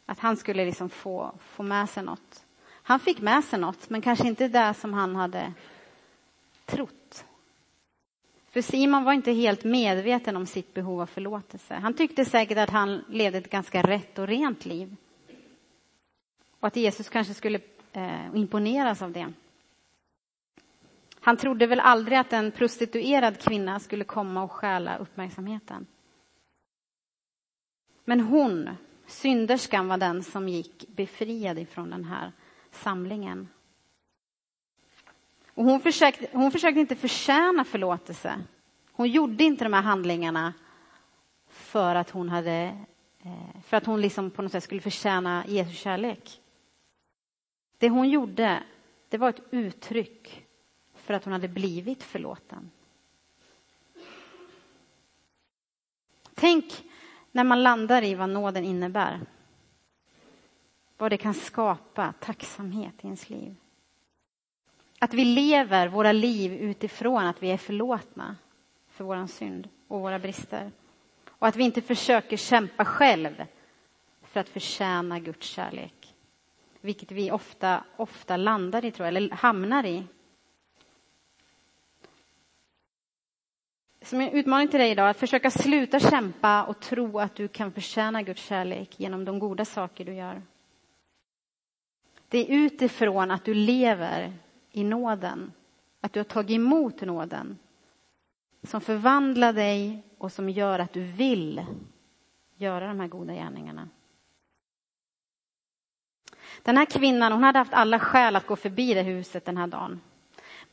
Att 0.06 0.18
han 0.18 0.36
skulle 0.36 0.64
liksom 0.64 0.90
få, 0.90 1.34
få 1.38 1.62
med 1.62 1.88
sig 1.88 2.02
något. 2.02 2.44
Han 2.66 3.00
fick 3.00 3.20
med 3.20 3.44
sig 3.44 3.58
något, 3.58 3.90
men 3.90 4.02
kanske 4.02 4.28
inte 4.28 4.48
det 4.48 4.74
som 4.74 4.92
han 4.92 5.16
hade 5.16 5.52
trott. 6.64 7.24
För 8.50 8.60
Simon 8.60 9.04
var 9.04 9.12
inte 9.12 9.32
helt 9.32 9.64
medveten 9.64 10.36
om 10.36 10.46
sitt 10.46 10.74
behov 10.74 11.00
av 11.00 11.06
förlåtelse. 11.06 11.74
Han 11.74 11.94
tyckte 11.94 12.24
säkert 12.24 12.58
att 12.58 12.70
han 12.70 13.04
levde 13.08 13.38
ett 13.38 13.50
ganska 13.50 13.82
rätt 13.82 14.18
och 14.18 14.26
rent 14.26 14.66
liv. 14.66 14.96
Och 16.60 16.66
att 16.66 16.76
Jesus 16.76 17.08
kanske 17.08 17.34
skulle 17.34 17.60
eh, 17.92 18.26
imponeras 18.34 19.02
av 19.02 19.12
det. 19.12 19.32
Han 21.20 21.36
trodde 21.36 21.66
väl 21.66 21.80
aldrig 21.80 22.18
att 22.18 22.32
en 22.32 22.50
prostituerad 22.50 23.40
kvinna 23.40 23.80
skulle 23.80 24.04
komma 24.04 24.42
och 24.42 24.52
stjäla 24.52 24.96
uppmärksamheten. 24.96 25.86
Men 28.04 28.20
hon, 28.20 28.70
synderskan, 29.06 29.88
var 29.88 29.98
den 29.98 30.22
som 30.22 30.48
gick 30.48 30.88
befriad 30.88 31.58
ifrån 31.58 31.90
den 31.90 32.04
här 32.04 32.32
samlingen. 32.70 33.48
Och 35.54 35.64
hon, 35.64 35.80
försökte, 35.80 36.28
hon 36.32 36.50
försökte 36.50 36.80
inte 36.80 36.96
förtjäna 36.96 37.64
förlåtelse. 37.64 38.42
Hon 38.92 39.08
gjorde 39.08 39.44
inte 39.44 39.64
de 39.64 39.72
här 39.72 39.82
handlingarna 39.82 40.54
för 41.48 41.94
att 41.94 42.10
hon 42.10 42.28
hade 42.28 42.78
eh, 43.22 43.60
för 43.64 43.76
att 43.76 43.86
hon 43.86 44.00
liksom 44.00 44.30
på 44.30 44.42
något 44.42 44.52
sätt 44.52 44.64
skulle 44.64 44.80
förtjäna 44.80 45.44
Jesu 45.46 45.72
kärlek. 45.72 46.40
Det 47.78 47.88
hon 47.88 48.08
gjorde, 48.08 48.62
det 49.08 49.18
var 49.18 49.28
ett 49.28 49.42
uttryck 49.50 50.46
för 50.94 51.14
att 51.14 51.24
hon 51.24 51.32
hade 51.32 51.48
blivit 51.48 52.02
förlåten. 52.02 52.70
Tänk 56.34 56.84
när 57.34 57.44
man 57.44 57.62
landar 57.62 58.02
i 58.02 58.14
vad 58.14 58.28
nåden 58.28 58.64
innebär. 58.64 59.20
Vad 60.98 61.12
det 61.12 61.16
kan 61.16 61.34
skapa 61.34 62.12
tacksamhet 62.20 62.94
i 63.00 63.06
ens 63.06 63.30
liv. 63.30 63.54
Att 64.98 65.14
vi 65.14 65.24
lever 65.24 65.88
våra 65.88 66.12
liv 66.12 66.52
utifrån 66.52 67.26
att 67.26 67.42
vi 67.42 67.50
är 67.50 67.56
förlåtna 67.56 68.36
för 68.88 69.04
vår 69.04 69.26
synd 69.26 69.68
och 69.88 70.00
våra 70.00 70.18
brister. 70.18 70.72
Och 71.28 71.46
att 71.46 71.56
vi 71.56 71.64
inte 71.64 71.82
försöker 71.82 72.36
kämpa 72.36 72.84
själv 72.84 73.44
för 74.22 74.40
att 74.40 74.48
förtjäna 74.48 75.18
Guds 75.18 75.46
kärlek. 75.46 76.14
Vilket 76.80 77.12
vi 77.12 77.30
ofta, 77.30 77.84
ofta 77.96 78.36
landar 78.36 78.84
i, 78.84 78.90
tror 78.90 79.06
jag, 79.06 79.16
eller 79.16 79.34
hamnar 79.34 79.86
i. 79.86 80.04
Som 84.04 84.20
en 84.20 84.30
utmaning 84.30 84.68
till 84.68 84.80
dig 84.80 84.90
idag, 84.90 85.08
att 85.08 85.16
försöka 85.16 85.50
sluta 85.50 86.00
kämpa 86.00 86.64
och 86.64 86.80
tro 86.80 87.18
att 87.18 87.34
du 87.34 87.48
kan 87.48 87.72
förtjäna 87.72 88.22
Guds 88.22 88.42
kärlek 88.42 89.00
genom 89.00 89.24
de 89.24 89.38
goda 89.38 89.64
saker 89.64 90.04
du 90.04 90.14
gör. 90.14 90.42
Det 92.28 92.38
är 92.38 92.56
utifrån 92.56 93.30
att 93.30 93.44
du 93.44 93.54
lever 93.54 94.32
i 94.70 94.84
nåden, 94.84 95.52
att 96.00 96.12
du 96.12 96.20
har 96.20 96.24
tagit 96.24 96.56
emot 96.56 97.00
nåden, 97.00 97.58
som 98.62 98.80
förvandlar 98.80 99.52
dig 99.52 100.02
och 100.18 100.32
som 100.32 100.50
gör 100.50 100.78
att 100.78 100.92
du 100.92 101.02
vill 101.02 101.66
göra 102.56 102.88
de 102.88 103.00
här 103.00 103.08
goda 103.08 103.34
gärningarna. 103.34 103.88
Den 106.62 106.76
här 106.76 106.84
kvinnan 106.84 107.32
hon 107.32 107.42
hade 107.42 107.58
haft 107.58 107.74
alla 107.74 107.98
skäl 107.98 108.36
att 108.36 108.46
gå 108.46 108.56
förbi 108.56 108.94
det 108.94 109.02
huset 109.02 109.44
den 109.44 109.56
här 109.56 109.66
dagen. 109.66 110.00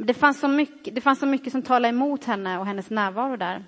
Det 0.05 0.13
fanns, 0.13 0.39
så 0.39 0.47
mycket, 0.47 0.95
det 0.95 1.01
fanns 1.01 1.19
så 1.19 1.25
mycket 1.25 1.51
som 1.51 1.61
talade 1.61 1.89
emot 1.89 2.23
henne 2.23 2.59
och 2.59 2.65
hennes 2.65 2.89
närvaro 2.89 3.37
där. 3.37 3.65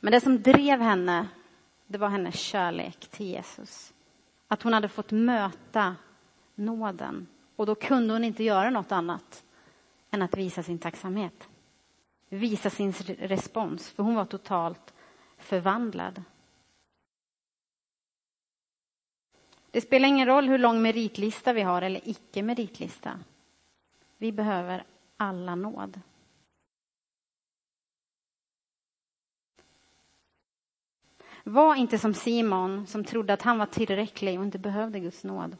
Men 0.00 0.12
det 0.12 0.20
som 0.20 0.42
drev 0.42 0.80
henne, 0.80 1.28
det 1.86 1.98
var 1.98 2.08
hennes 2.08 2.34
kärlek 2.34 3.08
till 3.10 3.26
Jesus. 3.26 3.94
Att 4.48 4.62
hon 4.62 4.72
hade 4.72 4.88
fått 4.88 5.10
möta 5.10 5.96
nåden. 6.54 7.26
Och 7.56 7.66
då 7.66 7.74
kunde 7.74 8.12
hon 8.12 8.24
inte 8.24 8.44
göra 8.44 8.70
något 8.70 8.92
annat 8.92 9.44
än 10.10 10.22
att 10.22 10.36
visa 10.36 10.62
sin 10.62 10.78
tacksamhet. 10.78 11.48
Visa 12.28 12.70
sin 12.70 12.92
respons, 13.18 13.90
för 13.90 14.02
hon 14.02 14.14
var 14.14 14.24
totalt 14.24 14.94
förvandlad. 15.38 16.22
Det 19.70 19.80
spelar 19.80 20.08
ingen 20.08 20.26
roll 20.26 20.48
hur 20.48 20.58
lång 20.58 20.82
meritlista 20.82 21.52
vi 21.52 21.62
har 21.62 21.82
eller 21.82 22.08
icke 22.08 22.42
meritlista. 22.42 23.18
Vi 24.18 24.32
behöver 24.32 24.84
alla 25.16 25.54
nåd. 25.54 26.00
Var 31.44 31.74
inte 31.74 31.98
som 31.98 32.14
Simon 32.14 32.86
som 32.86 33.04
trodde 33.04 33.32
att 33.32 33.42
han 33.42 33.58
var 33.58 33.66
tillräcklig 33.66 34.38
och 34.38 34.44
inte 34.44 34.58
behövde 34.58 35.00
Guds 35.00 35.24
nåd. 35.24 35.56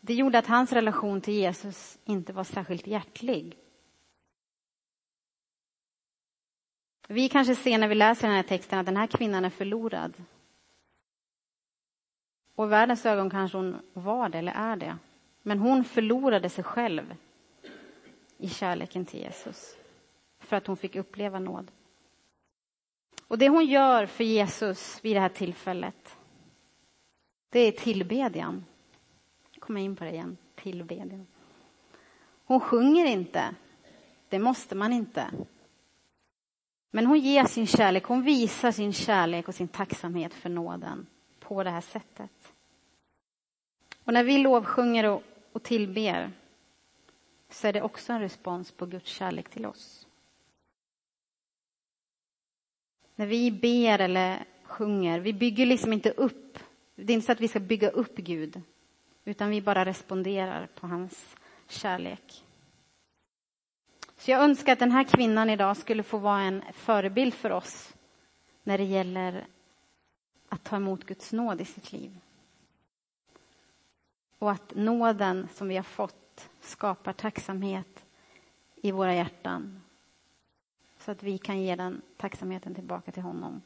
Det 0.00 0.14
gjorde 0.14 0.38
att 0.38 0.46
hans 0.46 0.72
relation 0.72 1.20
till 1.20 1.34
Jesus 1.34 1.98
inte 2.04 2.32
var 2.32 2.44
särskilt 2.44 2.86
hjärtlig. 2.86 3.58
Vi 7.08 7.28
kanske 7.28 7.54
ser 7.54 7.78
när 7.78 7.88
vi 7.88 7.94
läser 7.94 8.26
den 8.28 8.36
här 8.36 8.42
texten 8.42 8.78
att 8.78 8.86
den 8.86 8.96
här 8.96 9.06
kvinnan 9.06 9.44
är 9.44 9.50
förlorad. 9.50 10.22
Och 12.54 12.64
i 12.64 12.68
världens 12.68 13.06
ögon 13.06 13.30
kanske 13.30 13.58
hon 13.58 13.80
var 13.92 14.28
det, 14.28 14.38
eller 14.38 14.52
är 14.52 14.76
det. 14.76 14.98
Men 15.42 15.58
hon 15.58 15.84
förlorade 15.84 16.48
sig 16.48 16.64
själv 16.64 17.16
i 18.38 18.48
kärleken 18.48 19.04
till 19.04 19.20
Jesus. 19.20 19.76
För 20.38 20.56
att 20.56 20.66
hon 20.66 20.76
fick 20.76 20.96
uppleva 20.96 21.38
nåd. 21.38 21.70
Och 23.28 23.38
det 23.38 23.48
hon 23.48 23.64
gör 23.64 24.06
för 24.06 24.24
Jesus 24.24 25.04
vid 25.04 25.16
det 25.16 25.20
här 25.20 25.28
tillfället, 25.28 26.16
det 27.48 27.60
är 27.60 27.72
tillbedjan. 27.72 28.64
Kommer 29.58 29.80
in 29.80 29.96
på 29.96 30.04
det 30.04 30.10
igen, 30.10 30.36
tillbedjan. 30.54 31.26
Hon 32.44 32.60
sjunger 32.60 33.06
inte, 33.06 33.54
det 34.28 34.38
måste 34.38 34.74
man 34.74 34.92
inte. 34.92 35.30
Men 36.90 37.06
hon 37.06 37.18
ger 37.18 37.44
sin 37.44 37.66
kärlek, 37.66 38.04
hon 38.04 38.22
visar 38.22 38.70
sin 38.70 38.92
kärlek 38.92 39.48
och 39.48 39.54
sin 39.54 39.68
tacksamhet 39.68 40.34
för 40.34 40.48
nåden 40.48 41.06
på 41.40 41.62
det 41.62 41.70
här 41.70 41.80
sättet. 41.80 42.52
Och 44.04 44.12
när 44.12 44.24
vi 44.24 44.38
lovsjunger 44.38 45.04
och, 45.04 45.22
och 45.52 45.62
tillber 45.62 46.32
så 47.50 47.66
är 47.66 47.72
det 47.72 47.82
också 47.82 48.12
en 48.12 48.20
respons 48.20 48.72
på 48.72 48.86
Guds 48.86 49.10
kärlek 49.10 49.48
till 49.48 49.66
oss. 49.66 50.06
När 53.14 53.26
vi 53.26 53.50
ber 53.50 53.98
eller 53.98 54.44
sjunger, 54.64 55.20
vi 55.20 55.32
bygger 55.32 55.66
liksom 55.66 55.92
inte 55.92 56.10
upp. 56.10 56.58
Det 56.94 57.12
är 57.12 57.14
inte 57.14 57.26
så 57.26 57.32
att 57.32 57.40
vi 57.40 57.48
ska 57.48 57.60
bygga 57.60 57.90
upp 57.90 58.16
Gud, 58.16 58.62
utan 59.24 59.50
vi 59.50 59.62
bara 59.62 59.84
responderar 59.84 60.66
på 60.66 60.86
hans 60.86 61.36
kärlek. 61.68 62.44
Så 64.16 64.30
jag 64.30 64.42
önskar 64.42 64.72
att 64.72 64.78
den 64.78 64.92
här 64.92 65.04
kvinnan 65.04 65.50
idag 65.50 65.76
skulle 65.76 66.02
få 66.02 66.18
vara 66.18 66.40
en 66.40 66.62
förebild 66.72 67.34
för 67.34 67.50
oss 67.50 67.94
när 68.62 68.78
det 68.78 68.84
gäller 68.84 69.46
att 70.48 70.64
ta 70.64 70.76
emot 70.76 71.04
Guds 71.04 71.32
nåd 71.32 71.60
i 71.60 71.64
sitt 71.64 71.92
liv. 71.92 72.18
Och 74.42 74.50
att 74.50 74.74
nåden 74.74 75.48
som 75.48 75.68
vi 75.68 75.76
har 75.76 75.82
fått 75.82 76.50
skapar 76.60 77.12
tacksamhet 77.12 78.06
i 78.74 78.92
våra 78.92 79.14
hjärtan 79.14 79.82
så 80.98 81.10
att 81.10 81.22
vi 81.22 81.38
kan 81.38 81.60
ge 81.60 81.76
den 81.76 82.02
tacksamheten 82.16 82.74
tillbaka 82.74 83.12
till 83.12 83.22
honom. 83.22 83.62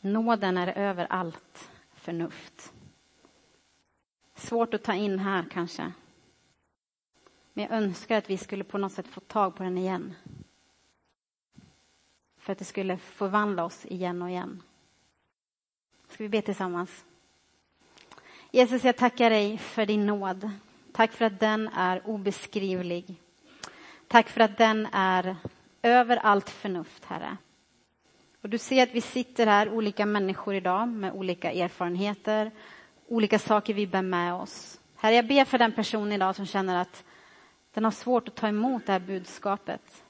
Nåden 0.00 0.56
är 0.56 0.78
över 0.78 1.06
allt 1.10 1.70
förnuft. 1.94 2.72
Svårt 4.34 4.74
att 4.74 4.82
ta 4.82 4.94
in 4.94 5.18
här 5.18 5.46
kanske. 5.50 5.92
Men 7.52 7.64
jag 7.64 7.72
önskar 7.72 8.18
att 8.18 8.30
vi 8.30 8.38
skulle 8.38 8.64
på 8.64 8.78
något 8.78 8.92
sätt 8.92 9.08
få 9.08 9.20
tag 9.20 9.56
på 9.56 9.62
den 9.62 9.78
igen. 9.78 10.14
För 12.36 12.52
att 12.52 12.58
det 12.58 12.64
skulle 12.64 12.98
förvandla 12.98 13.64
oss 13.64 13.86
igen 13.86 14.22
och 14.22 14.30
igen. 14.30 14.62
Ska 16.14 16.22
vi 16.22 16.28
be 16.28 16.42
tillsammans? 16.42 17.04
Jesus, 18.50 18.84
jag 18.84 18.96
tackar 18.96 19.30
dig 19.30 19.58
för 19.58 19.86
din 19.86 20.06
nåd. 20.06 20.50
Tack 20.92 21.12
för 21.12 21.24
att 21.24 21.40
den 21.40 21.68
är 21.68 22.06
obeskrivlig. 22.06 23.14
Tack 24.08 24.28
för 24.28 24.40
att 24.40 24.58
den 24.58 24.88
är 24.92 25.36
över 25.82 26.16
allt 26.16 26.50
förnuft, 26.50 27.04
Herre. 27.04 27.36
Och 28.42 28.48
du 28.48 28.58
ser 28.58 28.82
att 28.82 28.94
vi 28.94 29.00
sitter 29.00 29.46
här, 29.46 29.70
olika 29.70 30.06
människor 30.06 30.54
idag 30.54 30.88
med 30.88 31.12
olika 31.12 31.52
erfarenheter, 31.52 32.50
olika 33.08 33.38
saker 33.38 33.74
vi 33.74 33.86
bär 33.86 34.02
med 34.02 34.34
oss. 34.34 34.80
Herre, 34.96 35.14
jag 35.14 35.26
ber 35.26 35.44
för 35.44 35.58
den 35.58 35.72
person 35.72 36.12
idag 36.12 36.36
som 36.36 36.46
känner 36.46 36.76
att 36.76 37.04
den 37.72 37.84
har 37.84 37.90
svårt 37.90 38.28
att 38.28 38.34
ta 38.34 38.48
emot 38.48 38.86
det 38.86 38.92
här 38.92 39.00
budskapet. 39.00 40.04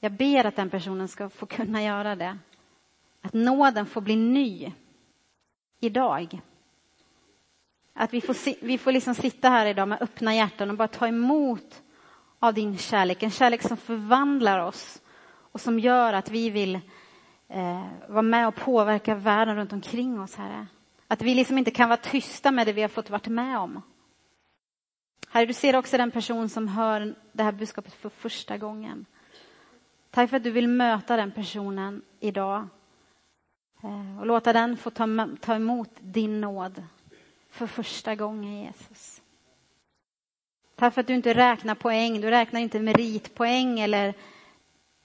Jag 0.00 0.12
ber 0.12 0.46
att 0.46 0.56
den 0.56 0.70
personen 0.70 1.08
ska 1.08 1.28
få 1.30 1.46
kunna 1.46 1.82
göra 1.82 2.16
det. 2.16 2.38
Att 3.22 3.32
nåden 3.32 3.86
får 3.86 4.00
bli 4.00 4.16
ny 4.16 4.72
idag. 5.80 6.40
Att 7.94 8.14
vi 8.14 8.20
får, 8.20 8.64
vi 8.64 8.78
får 8.78 8.92
liksom 8.92 9.14
sitta 9.14 9.48
här 9.48 9.66
idag 9.66 9.88
med 9.88 10.02
öppna 10.02 10.34
hjärtan 10.34 10.70
och 10.70 10.76
bara 10.76 10.88
ta 10.88 11.08
emot 11.08 11.82
av 12.38 12.54
din 12.54 12.78
kärlek. 12.78 13.22
En 13.22 13.30
kärlek 13.30 13.62
som 13.62 13.76
förvandlar 13.76 14.58
oss 14.58 15.02
och 15.52 15.60
som 15.60 15.78
gör 15.78 16.12
att 16.12 16.30
vi 16.30 16.50
vill 16.50 16.74
eh, 17.48 17.86
vara 18.08 18.22
med 18.22 18.48
och 18.48 18.54
påverka 18.54 19.14
världen 19.14 19.56
runt 19.56 19.72
omkring 19.72 20.20
oss, 20.20 20.34
Herre. 20.36 20.66
Att 21.08 21.22
vi 21.22 21.34
liksom 21.34 21.58
inte 21.58 21.70
kan 21.70 21.88
vara 21.88 22.00
tysta 22.00 22.50
med 22.50 22.66
det 22.66 22.72
vi 22.72 22.82
har 22.82 22.88
fått 22.88 23.10
vara 23.10 23.30
med 23.30 23.58
om. 23.58 23.82
Herre, 25.30 25.46
du 25.46 25.52
ser 25.52 25.76
också 25.76 25.96
den 25.96 26.10
person 26.10 26.48
som 26.48 26.68
hör 26.68 27.14
det 27.32 27.42
här 27.42 27.52
budskapet 27.52 27.94
för 27.94 28.08
första 28.08 28.58
gången. 28.58 29.06
Tack 30.10 30.30
för 30.30 30.36
att 30.36 30.44
du 30.44 30.50
vill 30.50 30.68
möta 30.68 31.16
den 31.16 31.32
personen 31.32 32.02
idag 32.20 32.68
Eh, 33.82 34.18
och 34.18 34.26
låta 34.26 34.52
den 34.52 34.76
få 34.76 34.90
ta, 34.90 35.28
ta 35.40 35.54
emot 35.54 35.90
din 36.00 36.40
nåd 36.40 36.84
för 37.50 37.66
första 37.66 38.14
gången, 38.14 38.64
Jesus. 38.64 39.22
Tack 40.74 40.94
för 40.94 41.00
att 41.00 41.06
du 41.06 41.14
inte 41.14 41.34
räknar 41.34 41.74
poäng, 41.74 42.20
du 42.20 42.30
räknar 42.30 42.60
inte 42.60 42.80
meritpoäng 42.80 43.80
eller 43.80 44.14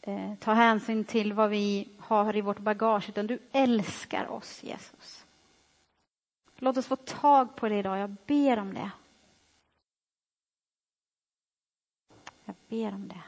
eh, 0.01 0.35
tar 0.35 0.53
hänsyn 0.53 1.03
till 1.03 1.33
vad 1.33 1.49
vi 1.49 1.89
har 1.99 2.35
i 2.35 2.41
vårt 2.41 2.59
bagage, 2.59 3.09
utan 3.09 3.27
du 3.27 3.39
älskar 3.51 4.31
oss, 4.31 4.63
Jesus. 4.63 5.25
Låt 6.55 6.77
oss 6.77 6.87
få 6.87 6.95
tag 6.95 7.55
på 7.55 7.69
det 7.69 7.75
idag, 7.75 7.97
jag 7.97 8.15
ber 8.25 8.59
om 8.59 8.73
det. 8.73 8.91
Jag 12.45 12.55
ber 12.69 12.93
om 12.93 13.07
det. 13.07 13.21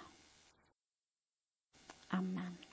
Amen. 2.07 2.64